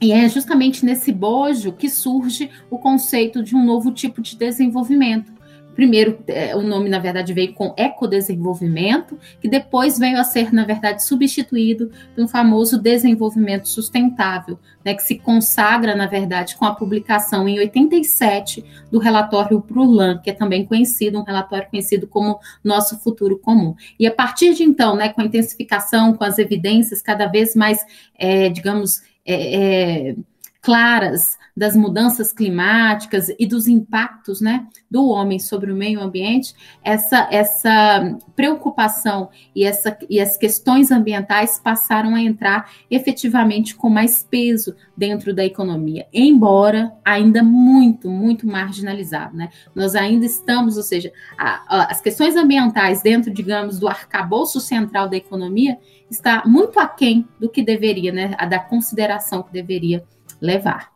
E 0.00 0.12
é 0.12 0.28
justamente 0.28 0.84
nesse 0.84 1.12
bojo 1.12 1.72
que 1.72 1.88
surge 1.88 2.50
o 2.68 2.78
conceito 2.78 3.42
de 3.42 3.56
um 3.56 3.64
novo 3.64 3.90
tipo 3.90 4.20
de 4.20 4.36
desenvolvimento, 4.36 5.32
Primeiro, 5.74 6.18
é, 6.26 6.54
o 6.54 6.62
nome, 6.62 6.88
na 6.88 6.98
verdade, 6.98 7.32
veio 7.32 7.52
com 7.52 7.74
ecodesenvolvimento, 7.76 9.18
que 9.40 9.48
depois 9.48 9.98
veio 9.98 10.18
a 10.18 10.24
ser, 10.24 10.52
na 10.52 10.64
verdade, 10.64 11.04
substituído 11.04 11.90
pelo 12.14 12.28
famoso 12.28 12.80
desenvolvimento 12.80 13.68
sustentável, 13.68 14.58
né, 14.84 14.94
que 14.94 15.02
se 15.02 15.18
consagra, 15.18 15.94
na 15.94 16.06
verdade, 16.06 16.56
com 16.56 16.64
a 16.64 16.74
publicação 16.74 17.48
em 17.48 17.58
87 17.58 18.64
do 18.90 18.98
relatório 18.98 19.58
Brulan, 19.58 20.18
que 20.18 20.30
é 20.30 20.32
também 20.32 20.64
conhecido, 20.64 21.18
um 21.18 21.24
relatório 21.24 21.68
conhecido 21.68 22.06
como 22.06 22.38
Nosso 22.62 22.98
Futuro 23.00 23.38
Comum. 23.38 23.74
E 23.98 24.06
a 24.06 24.12
partir 24.12 24.54
de 24.54 24.62
então, 24.62 24.94
né, 24.96 25.08
com 25.08 25.20
a 25.20 25.24
intensificação, 25.24 26.14
com 26.14 26.24
as 26.24 26.38
evidências 26.38 27.02
cada 27.02 27.26
vez 27.26 27.54
mais, 27.56 27.84
é, 28.16 28.48
digamos, 28.48 29.02
é, 29.26 30.10
é 30.10 30.16
claras 30.64 31.36
das 31.54 31.76
mudanças 31.76 32.32
climáticas 32.32 33.28
e 33.38 33.46
dos 33.46 33.68
impactos 33.68 34.40
né, 34.40 34.66
do 34.90 35.06
homem 35.08 35.38
sobre 35.38 35.70
o 35.70 35.76
meio 35.76 36.00
ambiente, 36.00 36.54
essa, 36.82 37.28
essa 37.30 38.18
preocupação 38.34 39.28
e, 39.54 39.62
essa, 39.62 39.96
e 40.08 40.18
as 40.18 40.38
questões 40.38 40.90
ambientais 40.90 41.60
passaram 41.62 42.14
a 42.14 42.20
entrar 42.20 42.72
efetivamente 42.90 43.76
com 43.76 43.90
mais 43.90 44.24
peso 44.24 44.74
dentro 44.96 45.34
da 45.34 45.44
economia, 45.44 46.06
embora 46.12 46.92
ainda 47.04 47.42
muito, 47.42 48.08
muito 48.08 48.46
marginalizado. 48.46 49.36
Né? 49.36 49.50
Nós 49.74 49.94
ainda 49.94 50.24
estamos, 50.24 50.78
ou 50.78 50.82
seja, 50.82 51.12
a, 51.38 51.62
a, 51.68 51.92
as 51.92 52.00
questões 52.00 52.36
ambientais 52.36 53.02
dentro, 53.02 53.30
digamos, 53.30 53.78
do 53.78 53.86
arcabouço 53.86 54.58
central 54.60 55.08
da 55.10 55.16
economia 55.16 55.78
está 56.10 56.42
muito 56.46 56.80
aquém 56.80 57.28
do 57.38 57.50
que 57.50 57.62
deveria, 57.62 58.12
né, 58.12 58.28
da 58.48 58.58
consideração 58.58 59.42
que 59.42 59.52
deveria 59.52 60.04
levar. 60.40 60.92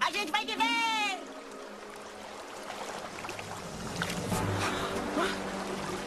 A 0.00 0.10
gente 0.10 0.30
vai 0.30 0.44
viver! 0.44 1.18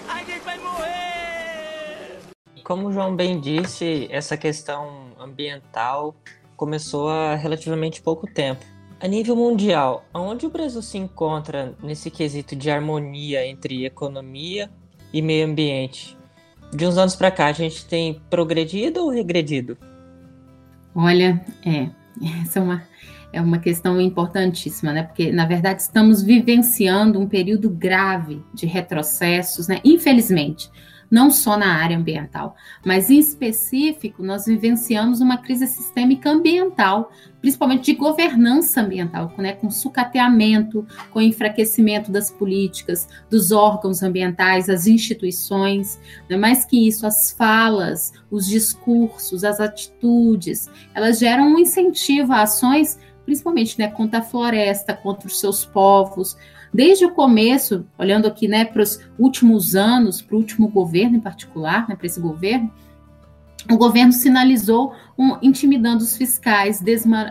A 0.09 0.23
gente 0.23 0.43
vai 0.43 0.59
morrer! 0.59 2.19
Como 2.63 2.87
o 2.87 2.93
João 2.93 3.15
bem 3.15 3.39
disse, 3.39 4.07
essa 4.11 4.35
questão 4.35 5.13
ambiental 5.19 6.15
começou 6.55 7.09
há 7.09 7.35
relativamente 7.35 8.01
pouco 8.01 8.25
tempo. 8.27 8.65
A 8.99 9.07
nível 9.07 9.35
mundial, 9.35 10.05
onde 10.13 10.45
o 10.45 10.49
Brasil 10.49 10.81
se 10.81 10.97
encontra 10.97 11.75
nesse 11.83 12.09
quesito 12.09 12.55
de 12.55 12.71
harmonia 12.71 13.45
entre 13.45 13.85
economia 13.85 14.69
e 15.11 15.21
meio 15.21 15.45
ambiente? 15.47 16.17
De 16.73 16.85
uns 16.85 16.97
anos 16.97 17.15
para 17.15 17.29
cá, 17.29 17.47
a 17.47 17.53
gente 17.53 17.85
tem 17.85 18.21
progredido 18.29 19.01
ou 19.01 19.09
regredido? 19.09 19.77
Olha, 20.95 21.45
é, 21.65 21.89
essa 22.41 22.59
é 22.59 22.61
uma, 22.61 22.83
é 23.33 23.41
uma 23.41 23.59
questão 23.59 23.99
importantíssima, 23.99 24.93
né? 24.93 25.03
Porque, 25.03 25.31
na 25.31 25.45
verdade, 25.45 25.81
estamos 25.81 26.21
vivenciando 26.21 27.19
um 27.19 27.27
período 27.27 27.69
grave 27.69 28.43
de 28.53 28.65
retrocessos, 28.65 29.67
né? 29.67 29.79
Infelizmente, 29.83 30.69
não 31.09 31.29
só 31.29 31.57
na 31.57 31.75
área 31.75 31.97
ambiental, 31.97 32.55
mas 32.85 33.09
em 33.09 33.19
específico, 33.19 34.23
nós 34.23 34.45
vivenciamos 34.45 35.21
uma 35.21 35.37
crise 35.37 35.67
sistêmica 35.67 36.29
ambiental, 36.29 37.11
principalmente 37.41 37.85
de 37.85 37.93
governança 37.93 38.81
ambiental, 38.81 39.31
né, 39.37 39.53
com 39.53 39.69
sucateamento, 39.69 40.85
com 41.11 41.21
enfraquecimento 41.21 42.11
das 42.11 42.31
políticas, 42.31 43.07
dos 43.29 43.51
órgãos 43.51 44.01
ambientais, 44.01 44.69
as 44.69 44.87
instituições, 44.87 45.99
né, 46.29 46.37
mais 46.37 46.65
que 46.65 46.87
isso, 46.87 47.05
as 47.05 47.31
falas, 47.31 48.13
os 48.31 48.47
discursos, 48.47 49.43
as 49.43 49.59
atitudes, 49.59 50.69
elas 50.93 51.19
geram 51.19 51.53
um 51.53 51.59
incentivo 51.59 52.33
a 52.33 52.41
ações 52.41 52.99
principalmente 53.25 53.77
né, 53.79 53.87
contra 53.87 54.19
a 54.19 54.23
floresta, 54.23 54.93
contra 54.93 55.27
os 55.27 55.39
seus 55.39 55.65
povos, 55.65 56.37
Desde 56.75 57.05
o 57.05 57.11
começo, 57.11 57.85
olhando 57.97 58.27
aqui 58.27 58.49
né, 58.49 58.65
para 58.65 58.81
os 58.81 58.99
últimos 59.17 59.77
anos, 59.77 60.21
para 60.21 60.35
o 60.35 60.39
último 60.39 60.67
governo 60.67 61.15
em 61.15 61.21
particular, 61.21 61.87
né, 61.87 61.95
para 61.95 62.05
esse 62.05 62.19
governo, 62.19 62.69
o 63.69 63.77
governo 63.77 64.13
sinalizou 64.13 64.93
um, 65.17 65.37
intimidando 65.41 66.03
os 66.03 66.17
fiscais, 66.17 66.83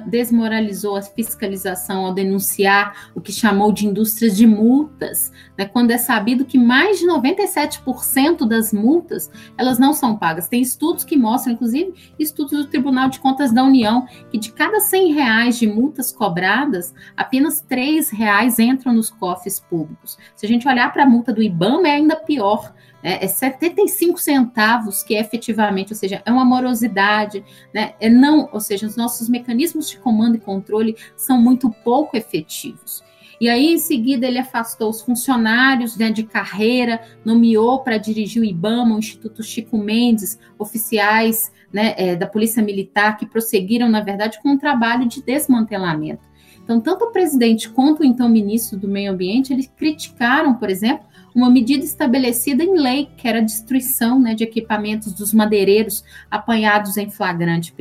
desmoralizou 0.06 0.96
a 0.96 1.02
fiscalização 1.02 2.06
ao 2.06 2.14
denunciar 2.14 3.10
o 3.14 3.20
que 3.20 3.30
chamou 3.30 3.70
de 3.72 3.86
indústrias 3.86 4.36
de 4.36 4.46
multas, 4.46 5.30
né, 5.56 5.66
quando 5.66 5.90
é 5.90 5.98
sabido 5.98 6.44
que 6.44 6.58
mais 6.58 6.98
de 6.98 7.06
97% 7.06 8.48
das 8.48 8.72
multas 8.72 9.30
elas 9.56 9.78
não 9.78 9.92
são 9.92 10.16
pagas. 10.16 10.48
Tem 10.48 10.62
estudos 10.62 11.04
que 11.04 11.16
mostram, 11.16 11.52
inclusive 11.52 11.94
estudos 12.18 12.64
do 12.64 12.66
Tribunal 12.66 13.10
de 13.10 13.20
Contas 13.20 13.52
da 13.52 13.62
União, 13.62 14.06
que 14.30 14.38
de 14.38 14.50
cada 14.52 14.80
100 14.80 15.12
reais 15.12 15.58
de 15.58 15.66
multas 15.66 16.10
cobradas, 16.10 16.94
apenas 17.16 17.60
3 17.60 18.10
reais 18.10 18.58
entram 18.58 18.94
nos 18.94 19.10
cofres 19.10 19.60
públicos. 19.60 20.18
Se 20.34 20.46
a 20.46 20.48
gente 20.48 20.66
olhar 20.66 20.92
para 20.92 21.04
a 21.04 21.08
multa 21.08 21.32
do 21.32 21.42
IBAMA, 21.42 21.88
é 21.88 21.92
ainda 21.92 22.16
pior 22.16 22.73
é, 23.04 23.26
é 23.26 23.28
75 23.28 24.18
centavos 24.18 25.02
que 25.02 25.14
é 25.14 25.20
efetivamente, 25.20 25.92
ou 25.92 25.96
seja, 25.96 26.22
é 26.24 26.32
uma 26.32 26.44
morosidade, 26.44 27.44
né? 27.72 27.92
É 28.00 28.08
não, 28.08 28.48
ou 28.50 28.60
seja, 28.60 28.86
os 28.86 28.96
nossos 28.96 29.28
mecanismos 29.28 29.90
de 29.90 29.98
comando 29.98 30.36
e 30.36 30.40
controle 30.40 30.96
são 31.14 31.38
muito 31.38 31.70
pouco 31.84 32.16
efetivos. 32.16 33.04
E 33.38 33.48
aí, 33.48 33.74
em 33.74 33.78
seguida, 33.78 34.26
ele 34.26 34.38
afastou 34.38 34.88
os 34.88 35.02
funcionários 35.02 35.98
né, 35.98 36.10
de 36.10 36.22
carreira, 36.22 37.02
nomeou 37.24 37.80
para 37.80 37.98
dirigir 37.98 38.40
o 38.40 38.44
IBAMA, 38.44 38.94
o 38.94 38.98
Instituto 38.98 39.42
Chico 39.42 39.76
Mendes, 39.76 40.38
oficiais 40.58 41.52
né, 41.70 41.94
é, 41.98 42.16
da 42.16 42.26
Polícia 42.26 42.62
Militar, 42.62 43.18
que 43.18 43.26
prosseguiram, 43.26 43.88
na 43.88 44.00
verdade, 44.00 44.40
com 44.40 44.50
um 44.50 44.58
trabalho 44.58 45.06
de 45.06 45.22
desmantelamento. 45.22 46.22
Então, 46.62 46.80
tanto 46.80 47.04
o 47.04 47.12
presidente 47.12 47.68
quanto 47.68 48.00
o 48.00 48.04
então 48.04 48.28
ministro 48.28 48.78
do 48.78 48.88
Meio 48.88 49.12
Ambiente, 49.12 49.52
eles 49.52 49.70
criticaram, 49.76 50.54
por 50.54 50.70
exemplo, 50.70 51.04
uma 51.34 51.50
medida 51.50 51.84
estabelecida 51.84 52.62
em 52.62 52.78
lei, 52.78 53.08
que 53.16 53.26
era 53.26 53.38
a 53.38 53.42
destruição 53.42 54.20
né, 54.20 54.34
de 54.34 54.44
equipamentos 54.44 55.12
dos 55.12 55.34
madeireiros 55.34 56.04
apanhados 56.30 56.96
em 56.96 57.10
flagrante, 57.10 57.74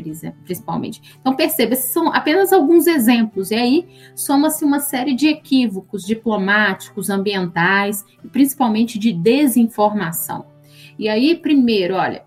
principalmente. 0.44 1.02
Então, 1.22 1.36
perceba, 1.36 1.74
esses 1.74 1.94
são 1.94 2.12
apenas 2.12 2.52
alguns 2.52 2.88
exemplos, 2.88 3.52
e 3.52 3.56
aí 3.56 3.88
soma-se 4.16 4.66
uma 4.66 4.80
série 4.80 5.14
de 5.14 5.28
equívocos 5.28 6.04
diplomáticos, 6.04 7.10
ambientais 7.10 8.04
e 8.24 8.28
principalmente 8.28 8.98
de 8.98 9.14
desinformação. 9.14 10.46
E 10.98 11.08
aí, 11.08 11.36
primeiro, 11.36 11.96
olha, 11.96 12.24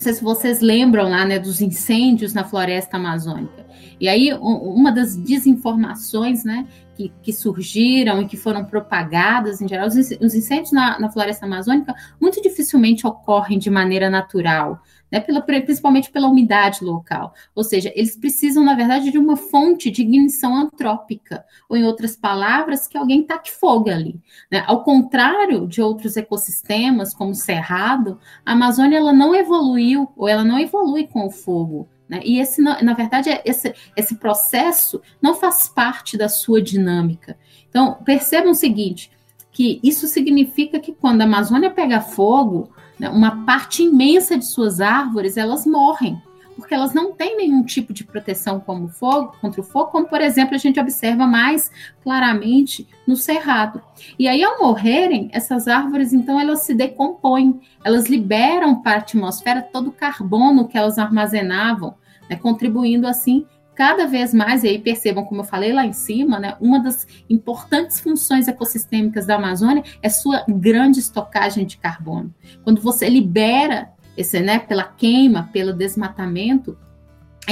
sei 0.00 0.14
se 0.14 0.24
vocês 0.24 0.60
lembram 0.60 1.10
lá 1.10 1.24
né, 1.26 1.38
dos 1.38 1.60
incêndios 1.60 2.32
na 2.32 2.42
floresta 2.42 2.96
amazônica. 2.96 3.66
E 4.00 4.08
aí, 4.08 4.32
uma 4.32 4.90
das 4.90 5.14
desinformações 5.14 6.42
né, 6.42 6.66
que, 6.94 7.12
que 7.22 7.32
surgiram 7.34 8.22
e 8.22 8.26
que 8.26 8.36
foram 8.36 8.64
propagadas, 8.64 9.60
em 9.60 9.68
geral, 9.68 9.88
os, 9.88 9.96
incêndios 9.96 10.72
na, 10.72 10.98
na 10.98 11.10
floresta 11.10 11.44
amazônica 11.44 11.94
muito 12.18 12.40
dificilmente 12.40 13.06
ocorrem 13.06 13.58
de 13.58 13.68
maneira 13.68 14.08
natural. 14.08 14.82
Né, 15.10 15.18
pela, 15.18 15.42
principalmente 15.42 16.10
pela 16.10 16.28
umidade 16.28 16.84
local. 16.84 17.34
Ou 17.52 17.64
seja, 17.64 17.92
eles 17.96 18.16
precisam, 18.16 18.62
na 18.62 18.74
verdade, 18.74 19.10
de 19.10 19.18
uma 19.18 19.36
fonte 19.36 19.90
de 19.90 20.02
ignição 20.02 20.54
antrópica, 20.54 21.44
ou, 21.68 21.76
em 21.76 21.84
outras 21.84 22.14
palavras, 22.14 22.86
que 22.86 22.96
alguém 22.96 23.24
taque 23.24 23.50
fogo 23.50 23.90
ali. 23.90 24.20
Né? 24.50 24.62
Ao 24.66 24.84
contrário 24.84 25.66
de 25.66 25.82
outros 25.82 26.16
ecossistemas, 26.16 27.12
como 27.12 27.32
o 27.32 27.34
cerrado, 27.34 28.20
a 28.46 28.52
Amazônia 28.52 28.98
ela 28.98 29.12
não 29.12 29.34
evoluiu, 29.34 30.08
ou 30.16 30.28
ela 30.28 30.44
não 30.44 30.60
evolui 30.60 31.08
com 31.08 31.26
o 31.26 31.30
fogo. 31.30 31.88
Né? 32.08 32.20
E 32.24 32.40
esse, 32.40 32.60
na 32.60 32.92
verdade, 32.92 33.30
é 33.30 33.40
esse, 33.44 33.72
esse 33.96 34.16
processo 34.16 35.00
não 35.22 35.34
faz 35.34 35.68
parte 35.68 36.18
da 36.18 36.28
sua 36.28 36.60
dinâmica. 36.60 37.38
Então, 37.68 37.94
percebam 38.04 38.50
o 38.50 38.54
seguinte: 38.54 39.12
que 39.52 39.80
isso 39.82 40.08
significa 40.08 40.80
que 40.80 40.92
quando 40.92 41.20
a 41.20 41.24
Amazônia 41.24 41.70
pega 41.70 42.00
fogo, 42.00 42.72
uma 43.08 43.44
parte 43.44 43.82
imensa 43.82 44.36
de 44.36 44.44
suas 44.44 44.80
árvores 44.80 45.36
elas 45.36 45.66
morrem, 45.66 46.20
porque 46.56 46.74
elas 46.74 46.92
não 46.92 47.12
têm 47.12 47.36
nenhum 47.36 47.62
tipo 47.64 47.92
de 47.92 48.04
proteção 48.04 48.60
como 48.60 48.88
fogo, 48.88 49.34
contra 49.40 49.60
o 49.60 49.64
fogo, 49.64 49.90
como 49.90 50.06
por 50.06 50.20
exemplo 50.20 50.54
a 50.54 50.58
gente 50.58 50.78
observa 50.78 51.26
mais 51.26 51.70
claramente 52.02 52.86
no 53.06 53.16
cerrado. 53.16 53.80
E 54.18 54.28
aí 54.28 54.42
ao 54.42 54.58
morrerem, 54.60 55.30
essas 55.32 55.66
árvores 55.68 56.12
então 56.12 56.38
elas 56.38 56.60
se 56.60 56.74
decompõem, 56.74 57.60
elas 57.84 58.06
liberam 58.06 58.82
para 58.82 58.96
a 58.96 59.00
atmosfera 59.00 59.62
todo 59.62 59.88
o 59.88 59.92
carbono 59.92 60.68
que 60.68 60.76
elas 60.76 60.98
armazenavam 60.98 61.94
né, 62.28 62.36
contribuindo 62.36 63.06
assim 63.08 63.46
cada 63.80 64.06
vez 64.06 64.34
mais, 64.34 64.62
e 64.62 64.68
aí 64.68 64.78
percebam, 64.78 65.24
como 65.24 65.40
eu 65.40 65.44
falei 65.44 65.72
lá 65.72 65.86
em 65.86 65.94
cima, 65.94 66.38
né, 66.38 66.54
uma 66.60 66.80
das 66.80 67.06
importantes 67.30 67.98
funções 67.98 68.46
ecossistêmicas 68.46 69.24
da 69.24 69.36
Amazônia 69.36 69.82
é 70.02 70.08
sua 70.10 70.44
grande 70.46 71.00
estocagem 71.00 71.64
de 71.64 71.78
carbono. 71.78 72.30
Quando 72.62 72.78
você 72.78 73.08
libera 73.08 73.90
esse, 74.18 74.38
né, 74.38 74.58
pela 74.58 74.84
queima, 74.84 75.48
pelo 75.50 75.72
desmatamento, 75.72 76.76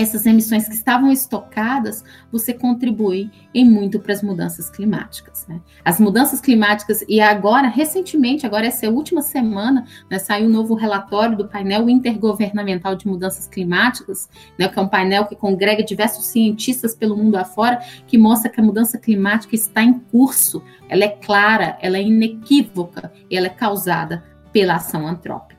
essas 0.02 0.26
emissões 0.26 0.68
que 0.68 0.74
estavam 0.74 1.10
estocadas, 1.10 2.04
você 2.30 2.52
contribui 2.52 3.30
em 3.54 3.64
muito 3.64 3.98
para 3.98 4.12
as 4.12 4.22
mudanças 4.22 4.70
climáticas. 4.70 5.46
Né? 5.48 5.60
As 5.84 5.98
mudanças 5.98 6.40
climáticas, 6.40 7.04
e 7.08 7.20
agora, 7.20 7.68
recentemente, 7.68 8.46
agora 8.46 8.66
essa 8.66 8.88
última 8.88 9.22
semana, 9.22 9.86
né, 10.10 10.18
saiu 10.18 10.46
um 10.46 10.50
novo 10.50 10.74
relatório 10.74 11.36
do 11.36 11.48
painel 11.48 11.88
intergovernamental 11.88 12.94
de 12.94 13.06
mudanças 13.06 13.46
climáticas, 13.46 14.28
né, 14.58 14.68
que 14.68 14.78
é 14.78 14.82
um 14.82 14.88
painel 14.88 15.26
que 15.26 15.36
congrega 15.36 15.82
diversos 15.82 16.26
cientistas 16.26 16.94
pelo 16.94 17.16
mundo 17.16 17.36
afora, 17.36 17.80
que 18.06 18.18
mostra 18.18 18.50
que 18.50 18.60
a 18.60 18.64
mudança 18.64 18.98
climática 18.98 19.54
está 19.54 19.82
em 19.82 19.94
curso, 19.94 20.62
ela 20.88 21.04
é 21.04 21.08
clara, 21.08 21.78
ela 21.80 21.98
é 21.98 22.02
inequívoca, 22.02 23.12
e 23.30 23.36
ela 23.36 23.46
é 23.46 23.50
causada 23.50 24.24
pela 24.52 24.76
ação 24.76 25.06
antrópica. 25.06 25.57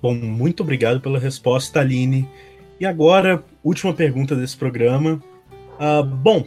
Bom, 0.00 0.14
muito 0.14 0.62
obrigado 0.62 1.00
pela 1.00 1.18
resposta, 1.18 1.80
Aline. 1.80 2.28
E 2.78 2.84
agora, 2.84 3.42
última 3.64 3.92
pergunta 3.92 4.36
desse 4.36 4.56
programa. 4.56 5.22
Uh, 5.80 6.04
bom, 6.04 6.46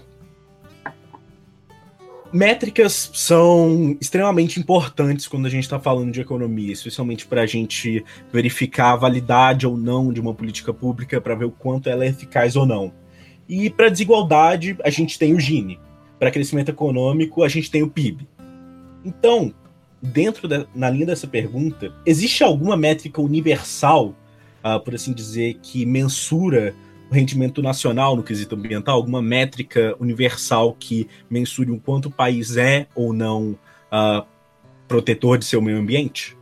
métricas 2.31 3.11
são 3.13 3.97
extremamente 3.99 4.59
importantes 4.59 5.27
quando 5.27 5.47
a 5.47 5.49
gente 5.49 5.63
está 5.63 5.79
falando 5.79 6.11
de 6.11 6.21
economia, 6.21 6.71
especialmente 6.71 7.25
para 7.25 7.41
a 7.41 7.45
gente 7.45 8.03
verificar 8.31 8.93
a 8.93 8.95
validade 8.95 9.65
ou 9.65 9.75
não 9.75 10.13
de 10.13 10.21
uma 10.21 10.33
política 10.33 10.73
pública, 10.73 11.19
para 11.19 11.35
ver 11.35 11.45
o 11.45 11.51
quanto 11.51 11.89
ela 11.89 12.05
é 12.05 12.09
eficaz 12.09 12.55
ou 12.55 12.65
não. 12.65 12.93
E 13.47 13.69
para 13.69 13.89
desigualdade, 13.89 14.77
a 14.83 14.89
gente 14.89 15.17
tem 15.17 15.33
o 15.33 15.39
Gini. 15.39 15.79
Para 16.19 16.31
crescimento 16.31 16.69
econômico, 16.69 17.43
a 17.43 17.47
gente 17.47 17.71
tem 17.71 17.81
o 17.81 17.89
PIB. 17.89 18.27
Então, 19.03 19.53
dentro 20.01 20.47
da, 20.47 20.65
na 20.73 20.89
linha 20.89 21.05
dessa 21.05 21.27
pergunta, 21.27 21.93
existe 22.05 22.43
alguma 22.43 22.77
métrica 22.77 23.21
universal, 23.21 24.15
uh, 24.63 24.79
por 24.79 24.95
assim 24.95 25.13
dizer, 25.13 25.55
que 25.61 25.85
mensura 25.85 26.73
o 27.09 27.13
rendimento 27.13 27.61
nacional 27.61 28.15
no 28.15 28.23
quesito 28.23 28.55
ambiental? 28.55 28.95
Alguma 28.95 29.21
métrica 29.21 29.95
universal 29.99 30.75
que 30.79 31.07
mensure 31.29 31.71
o 31.71 31.79
quanto 31.79 32.07
o 32.07 32.11
país 32.11 32.55
é 32.57 32.87
ou 32.95 33.13
não 33.13 33.57
uh, 33.91 34.25
protetor 34.87 35.37
de 35.37 35.45
seu 35.45 35.61
meio 35.61 35.77
ambiente? 35.77 36.38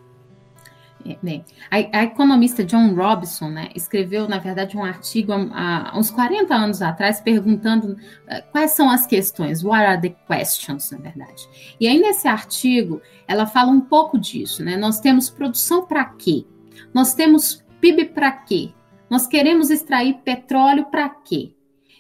É, 1.06 1.42
a, 1.70 2.00
a, 2.00 2.04
economista 2.04 2.64
John 2.64 2.94
Robinson 2.94 3.50
né, 3.50 3.70
escreveu, 3.76 4.28
na 4.28 4.40
verdade, 4.40 4.76
um 4.76 4.84
artigo 4.84 5.32
há, 5.32 5.92
há 5.92 5.98
uns 5.98 6.10
40 6.10 6.54
anos 6.54 6.82
atrás 6.82 7.22
perguntando 7.22 7.94
uh, 7.94 8.52
quais 8.52 8.72
são 8.72 8.90
as 8.90 9.06
questões, 9.06 9.64
what 9.64 9.84
are 9.84 10.02
the 10.02 10.16
questions, 10.28 10.92
na 10.92 10.98
verdade. 10.98 11.48
E 11.80 11.88
aí, 11.88 12.00
nesse 12.00 12.28
artigo, 12.28 13.02
ela 13.28 13.46
fala 13.46 13.72
um 13.72 13.82
pouco 13.82 14.18
disso. 14.18 14.64
Né? 14.64 14.76
Nós 14.76 15.00
temos 15.00 15.30
produção 15.30 15.86
para 15.86 16.06
quê? 16.06 16.46
Nós 16.94 17.14
temos 17.14 17.64
PIB 17.80 18.06
para 18.06 18.32
quê? 18.32 18.72
Nós 19.10 19.28
queremos 19.28 19.70
extrair 19.70 20.16
petróleo 20.24 20.86
para 20.86 21.10
quê? 21.10 21.54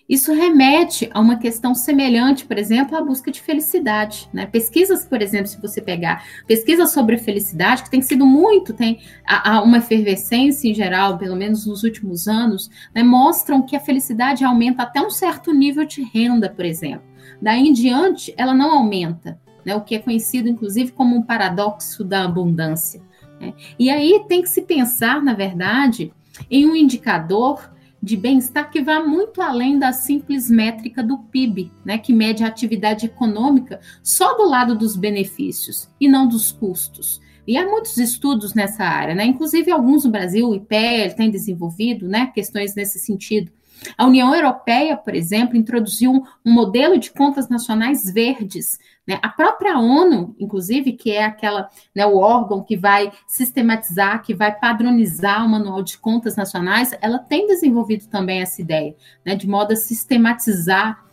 Isso 0.07 0.33
remete 0.33 1.09
a 1.13 1.19
uma 1.19 1.37
questão 1.37 1.75
semelhante, 1.75 2.45
por 2.45 2.57
exemplo, 2.57 2.97
à 2.97 3.01
busca 3.01 3.29
de 3.29 3.41
felicidade. 3.41 4.29
Né? 4.31 4.45
Pesquisas, 4.45 5.05
por 5.05 5.21
exemplo, 5.21 5.47
se 5.47 5.61
você 5.61 5.81
pegar 5.81 6.23
pesquisas 6.47 6.91
sobre 6.91 7.17
felicidade, 7.17 7.83
que 7.83 7.89
tem 7.89 8.01
sido 8.01 8.25
muito, 8.25 8.73
tem 8.73 8.99
a, 9.25 9.61
uma 9.61 9.79
efervescência 9.79 10.69
em 10.69 10.73
geral, 10.73 11.17
pelo 11.17 11.35
menos 11.35 11.65
nos 11.65 11.83
últimos 11.83 12.27
anos, 12.27 12.69
né, 12.95 13.03
mostram 13.03 13.61
que 13.61 13.75
a 13.75 13.81
felicidade 13.81 14.45
aumenta 14.45 14.83
até 14.83 15.01
um 15.01 15.09
certo 15.09 15.53
nível 15.53 15.85
de 15.85 16.01
renda, 16.01 16.49
por 16.49 16.63
exemplo. 16.63 17.05
Daí 17.41 17.67
em 17.67 17.73
diante, 17.73 18.33
ela 18.37 18.53
não 18.53 18.71
aumenta, 18.71 19.37
né, 19.65 19.75
o 19.75 19.81
que 19.81 19.95
é 19.95 19.99
conhecido, 19.99 20.47
inclusive, 20.47 20.93
como 20.93 21.17
um 21.17 21.21
paradoxo 21.21 22.05
da 22.05 22.23
abundância. 22.23 23.01
Né? 23.41 23.53
E 23.77 23.89
aí 23.89 24.23
tem 24.29 24.41
que 24.41 24.49
se 24.49 24.61
pensar, 24.61 25.21
na 25.21 25.33
verdade, 25.33 26.13
em 26.49 26.65
um 26.65 26.75
indicador 26.75 27.75
de 28.01 28.15
bem-estar 28.15 28.69
que 28.69 28.81
vai 28.81 29.03
muito 29.03 29.41
além 29.41 29.77
da 29.79 29.91
simples 29.91 30.49
métrica 30.49 31.03
do 31.03 31.17
PIB, 31.17 31.71
né, 31.83 31.97
que 31.97 32.13
mede 32.13 32.43
a 32.43 32.47
atividade 32.47 33.05
econômica 33.05 33.79
só 34.03 34.35
do 34.35 34.47
lado 34.47 34.75
dos 34.75 34.95
benefícios 34.95 35.89
e 35.99 36.07
não 36.07 36.27
dos 36.27 36.51
custos. 36.51 37.19
E 37.47 37.57
há 37.57 37.65
muitos 37.65 37.97
estudos 37.97 38.53
nessa 38.53 38.83
área, 38.83 39.15
né? 39.15 39.25
Inclusive 39.25 39.71
alguns 39.71 40.03
no 40.03 40.11
Brasil, 40.11 40.49
o 40.49 40.55
IPEL 40.55 41.15
tem 41.15 41.31
desenvolvido, 41.31 42.05
né, 42.05 42.29
questões 42.35 42.75
nesse 42.75 42.99
sentido. 42.99 43.51
A 43.97 44.05
União 44.05 44.33
Europeia, 44.33 44.97
por 44.97 45.15
exemplo, 45.15 45.55
introduziu 45.55 46.11
um 46.45 46.51
modelo 46.51 46.97
de 46.97 47.11
contas 47.11 47.47
nacionais 47.47 48.11
verdes. 48.11 48.77
Né? 49.07 49.17
A 49.21 49.29
própria 49.29 49.79
ONU, 49.79 50.35
inclusive, 50.37 50.91
que 50.91 51.11
é 51.11 51.23
aquela, 51.23 51.69
né, 51.95 52.05
o 52.05 52.17
órgão 52.17 52.61
que 52.61 52.75
vai 52.75 53.11
sistematizar, 53.25 54.21
que 54.21 54.33
vai 54.33 54.53
padronizar 54.53 55.45
o 55.45 55.49
manual 55.49 55.81
de 55.81 55.97
contas 55.97 56.35
nacionais, 56.35 56.93
ela 57.01 57.17
tem 57.17 57.47
desenvolvido 57.47 58.07
também 58.07 58.41
essa 58.41 58.61
ideia, 58.61 58.93
né, 59.25 59.35
de 59.35 59.47
modo 59.47 59.71
a 59.71 59.75
sistematizar 59.77 61.05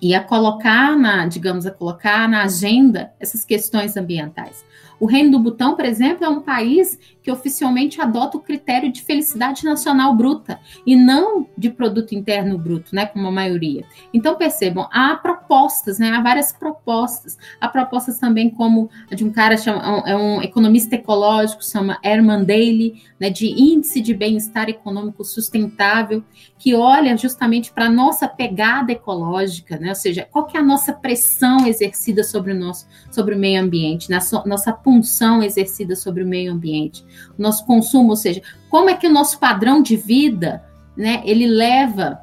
e 0.00 0.14
a 0.14 0.24
colocar 0.24 0.96
na, 0.96 1.26
digamos, 1.26 1.66
a 1.66 1.70
colocar 1.70 2.26
na 2.26 2.44
agenda 2.44 3.12
essas 3.20 3.44
questões 3.44 3.98
ambientais. 3.98 4.64
O 5.00 5.06
Reino 5.06 5.32
do 5.32 5.38
Butão, 5.38 5.74
por 5.74 5.86
exemplo, 5.86 6.24
é 6.24 6.28
um 6.28 6.42
país 6.42 6.98
que 7.22 7.30
oficialmente 7.30 8.00
adota 8.00 8.36
o 8.36 8.40
critério 8.40 8.92
de 8.92 9.02
felicidade 9.02 9.64
nacional 9.64 10.14
bruta 10.14 10.60
e 10.86 10.96
não 10.96 11.46
de 11.56 11.70
produto 11.70 12.14
interno 12.14 12.58
bruto, 12.58 12.94
né, 12.94 13.06
como 13.06 13.26
a 13.26 13.30
maioria. 13.30 13.84
Então 14.12 14.36
percebam, 14.36 14.88
há 14.92 15.16
propostas, 15.16 15.98
né, 15.98 16.10
há 16.10 16.20
várias 16.20 16.52
propostas. 16.52 17.38
Há 17.60 17.68
propostas 17.68 18.18
também 18.18 18.50
como 18.50 18.90
a 19.10 19.14
de 19.14 19.24
um 19.24 19.30
cara 19.30 19.56
chama, 19.56 20.02
é 20.06 20.16
um 20.16 20.42
economista 20.42 20.94
ecológico, 20.94 21.64
chama 21.64 21.98
Herman 22.02 22.44
Daly, 22.44 23.02
né, 23.18 23.30
de 23.30 23.46
índice 23.46 24.00
de 24.00 24.14
bem-estar 24.14 24.68
econômico 24.68 25.24
sustentável, 25.24 26.22
que 26.58 26.74
olha 26.74 27.16
justamente 27.16 27.72
para 27.72 27.86
a 27.86 27.90
nossa 27.90 28.28
pegada 28.28 28.92
ecológica, 28.92 29.78
né, 29.78 29.90
ou 29.90 29.94
seja, 29.94 30.26
qual 30.30 30.46
que 30.46 30.56
é 30.56 30.60
a 30.60 30.62
nossa 30.64 30.92
pressão 30.92 31.66
exercida 31.66 32.22
sobre 32.22 32.52
o 32.52 32.58
nosso, 32.58 32.86
sobre 33.10 33.34
o 33.34 33.38
meio 33.38 33.62
ambiente, 33.62 34.10
nossa, 34.10 34.42
nossa 34.46 34.72
punção 34.90 35.40
exercida 35.40 35.94
sobre 35.94 36.24
o 36.24 36.26
meio 36.26 36.52
ambiente 36.52 37.04
o 37.38 37.40
nosso 37.40 37.64
consumo, 37.64 38.10
ou 38.10 38.16
seja, 38.16 38.42
como 38.68 38.90
é 38.90 38.94
que 38.94 39.06
o 39.06 39.12
nosso 39.12 39.38
padrão 39.38 39.80
de 39.80 39.96
vida, 39.96 40.64
né, 40.96 41.22
ele 41.24 41.46
leva 41.46 42.22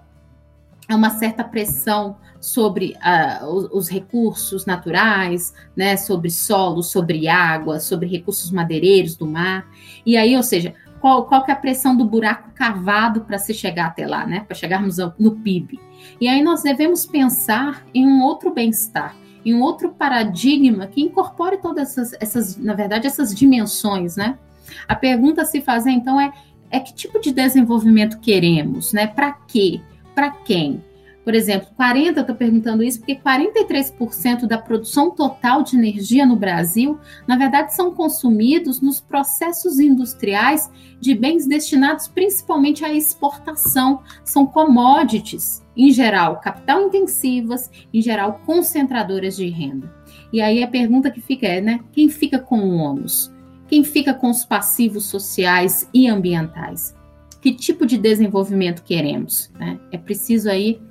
a 0.89 0.95
uma 0.95 1.11
certa 1.11 1.45
pressão 1.45 2.17
sobre 2.41 2.93
uh, 2.97 3.45
os, 3.45 3.69
os, 3.71 3.89
recursos 3.89 4.65
naturais, 4.65 5.53
né, 5.75 5.95
sobre 5.95 6.29
solo, 6.29 6.83
sobre 6.83 7.27
água, 7.27 7.79
sobre 7.79 8.07
recursos 8.07 8.51
madeireiros 8.51 9.15
do 9.15 9.25
mar. 9.25 9.65
E 10.05 10.17
aí, 10.17 10.35
ou 10.35 10.43
seja, 10.43 10.73
qual, 10.99 11.25
qual 11.25 11.43
que 11.43 11.51
é 11.51 11.53
a 11.53 11.57
pressão 11.57 11.95
do 11.95 12.05
buraco 12.05 12.51
cavado 12.53 13.21
para 13.21 13.37
se 13.37 13.53
chegar 13.53 13.87
até 13.87 14.05
lá, 14.05 14.25
né, 14.25 14.41
para 14.41 14.55
chegarmos 14.55 14.97
no 15.17 15.31
PIB. 15.37 15.79
E 16.19 16.27
aí 16.27 16.43
nós 16.43 16.63
devemos 16.63 17.05
pensar 17.05 17.85
em 17.93 18.05
um 18.05 18.21
outro 18.21 18.53
bem-estar, 18.53 19.15
em 19.47 19.55
um 19.55 19.61
outro 19.61 19.91
paradigma 19.91 20.87
que 20.87 21.01
incorpore 21.01 21.57
todas 21.57 21.97
essas, 21.97 22.17
essas, 22.19 22.57
na 22.57 22.73
verdade, 22.73 23.07
essas 23.07 23.33
dimensões, 23.33 24.17
né? 24.17 24.37
A 24.85 24.93
pergunta 24.93 25.43
a 25.43 25.45
se 25.45 25.61
fazer 25.61 25.91
então 25.91 26.19
é, 26.19 26.33
é 26.69 26.81
que 26.81 26.93
tipo 26.93 27.17
de 27.21 27.31
desenvolvimento 27.31 28.19
queremos, 28.19 28.91
né? 28.91 29.07
Para 29.07 29.31
quê? 29.31 29.79
Para 30.13 30.31
quem? 30.31 30.83
Por 31.27 31.35
exemplo, 31.35 31.67
40, 31.75 32.19
eu 32.19 32.21
estou 32.21 32.35
perguntando 32.37 32.81
isso 32.81 32.99
porque 32.99 33.17
43% 33.17 34.45
da 34.47 34.57
produção 34.57 35.11
total 35.11 35.61
de 35.61 35.75
energia 35.75 36.25
no 36.25 36.37
Brasil, 36.37 36.97
na 37.27 37.35
verdade, 37.35 37.75
são 37.75 37.93
consumidos 37.93 38.79
nos 38.79 39.01
processos 39.01 39.77
industriais 39.77 40.71
de 41.01 41.13
bens 41.13 41.45
destinados 41.45 42.07
principalmente 42.07 42.85
à 42.85 42.93
exportação. 42.93 44.03
São 44.23 44.45
commodities, 44.45 45.61
em 45.75 45.91
geral, 45.91 46.39
capital 46.39 46.83
intensivas, 46.83 47.69
em 47.93 48.01
geral, 48.01 48.39
concentradoras 48.45 49.35
de 49.35 49.49
renda. 49.49 49.93
E 50.31 50.39
aí 50.39 50.63
a 50.63 50.67
pergunta 50.69 51.11
que 51.11 51.19
fica 51.19 51.45
é, 51.45 51.59
né? 51.59 51.81
Quem 51.91 52.07
fica 52.07 52.39
com 52.39 52.61
o 52.61 52.77
ônus? 52.77 53.29
Quem 53.67 53.83
fica 53.83 54.13
com 54.13 54.29
os 54.29 54.45
passivos 54.45 55.07
sociais 55.07 55.89
e 55.93 56.07
ambientais? 56.07 56.95
Que 57.41 57.53
tipo 57.53 57.85
de 57.85 57.97
desenvolvimento 57.97 58.81
queremos? 58.81 59.51
Né? 59.59 59.77
É 59.91 59.97
preciso 59.97 60.49
aí 60.49 60.86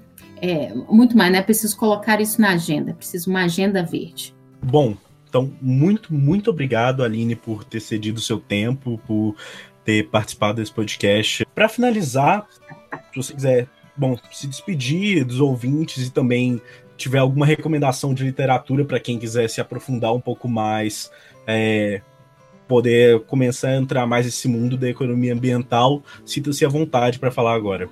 é, 0.47 0.75
muito 0.75 1.17
mais, 1.17 1.33
né? 1.33 1.43
Preciso 1.43 1.77
colocar 1.77 2.21
isso 2.21 2.41
na 2.41 2.51
agenda, 2.51 2.95
preciso 2.95 3.31
uma 3.31 3.45
agenda 3.45 3.83
verde. 3.83 4.35
Bom, 4.63 4.97
então, 5.29 5.53
muito, 5.61 6.15
muito 6.15 6.51
obrigado, 6.51 7.03
Aline, 7.03 7.35
por 7.35 7.65
ter 7.65 7.81
cedido 7.81 8.19
o 8.19 8.23
seu 8.23 8.39
tempo, 8.39 9.01
por 9.07 9.35
ter 9.85 10.09
participado 10.09 10.61
desse 10.61 10.73
podcast. 10.73 11.45
Para 11.55 11.69
finalizar, 11.69 12.47
se 13.13 13.17
você 13.17 13.35
quiser, 13.35 13.69
bom, 13.97 14.17
se 14.33 14.47
despedir 14.47 15.25
dos 15.25 15.41
ouvintes 15.41 16.07
e 16.07 16.11
também 16.11 16.61
tiver 16.97 17.19
alguma 17.19 17.45
recomendação 17.45 18.15
de 18.15 18.25
literatura 18.25 18.85
para 18.85 18.99
quem 18.99 19.19
quiser 19.19 19.49
se 19.49 19.61
aprofundar 19.61 20.15
um 20.15 20.21
pouco 20.21 20.49
mais, 20.49 21.11
é, 21.47 22.01
poder 22.67 23.21
começar 23.25 23.69
a 23.69 23.77
entrar 23.77 24.07
mais 24.07 24.27
nesse 24.27 24.49
mundo 24.49 24.77
da 24.77 24.89
economia 24.89 25.35
ambiental, 25.35 26.03
sinta-se 26.25 26.65
à 26.65 26.69
vontade 26.69 27.19
para 27.19 27.31
falar 27.31 27.55
agora. 27.55 27.89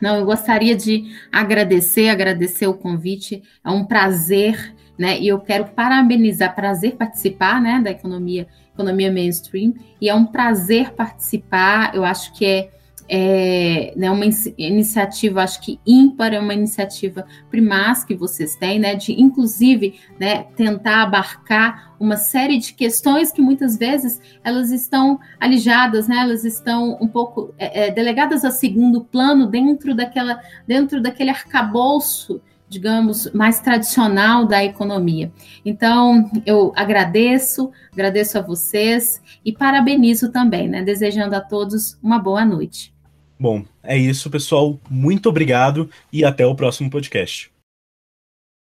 Não, 0.00 0.16
eu 0.16 0.24
gostaria 0.24 0.74
de 0.74 1.14
agradecer, 1.30 2.08
agradecer 2.08 2.66
o 2.66 2.74
convite. 2.74 3.42
É 3.64 3.70
um 3.70 3.84
prazer, 3.84 4.74
né? 4.98 5.20
E 5.20 5.28
eu 5.28 5.38
quero 5.40 5.66
parabenizar, 5.66 6.54
prazer 6.54 6.96
participar, 6.96 7.60
né, 7.60 7.80
da 7.82 7.90
economia, 7.90 8.46
economia 8.72 9.12
mainstream. 9.12 9.74
E 10.00 10.08
é 10.08 10.14
um 10.14 10.24
prazer 10.24 10.92
participar. 10.92 11.94
Eu 11.94 12.04
acho 12.04 12.32
que 12.32 12.44
é 12.44 12.70
é 13.12 13.92
né, 13.96 14.08
uma 14.08 14.24
iniciativa, 14.56 15.42
acho 15.42 15.60
que 15.60 15.80
ímpar, 15.84 16.32
é 16.32 16.38
uma 16.38 16.54
iniciativa 16.54 17.26
primaz 17.50 18.04
que 18.04 18.14
vocês 18.14 18.54
têm, 18.54 18.78
né, 18.78 18.94
de 18.94 19.20
inclusive 19.20 19.98
né, 20.18 20.44
tentar 20.54 21.02
abarcar 21.02 21.92
uma 21.98 22.16
série 22.16 22.56
de 22.58 22.72
questões 22.72 23.32
que 23.32 23.42
muitas 23.42 23.76
vezes 23.76 24.20
elas 24.44 24.70
estão 24.70 25.18
alijadas, 25.40 26.06
né, 26.06 26.18
elas 26.18 26.44
estão 26.44 26.96
um 27.00 27.08
pouco 27.08 27.52
é, 27.58 27.88
é, 27.88 27.90
delegadas 27.90 28.44
a 28.44 28.50
segundo 28.52 29.00
plano 29.00 29.48
dentro 29.48 29.92
daquela, 29.92 30.40
dentro 30.64 31.02
daquele 31.02 31.30
arcabouço 31.30 32.40
digamos, 32.68 33.28
mais 33.32 33.58
tradicional 33.58 34.46
da 34.46 34.62
economia. 34.62 35.32
Então, 35.64 36.30
eu 36.46 36.72
agradeço, 36.76 37.72
agradeço 37.92 38.38
a 38.38 38.42
vocês 38.42 39.20
e 39.44 39.52
parabenizo 39.52 40.30
também, 40.30 40.68
né? 40.68 40.80
Desejando 40.80 41.34
a 41.34 41.40
todos 41.40 41.98
uma 42.00 42.20
boa 42.20 42.44
noite. 42.44 42.94
Bom, 43.40 43.64
é 43.82 43.96
isso, 43.96 44.28
pessoal. 44.30 44.78
Muito 44.90 45.30
obrigado 45.30 45.88
e 46.12 46.26
até 46.26 46.44
o 46.44 46.54
próximo 46.54 46.90
podcast. 46.90 47.49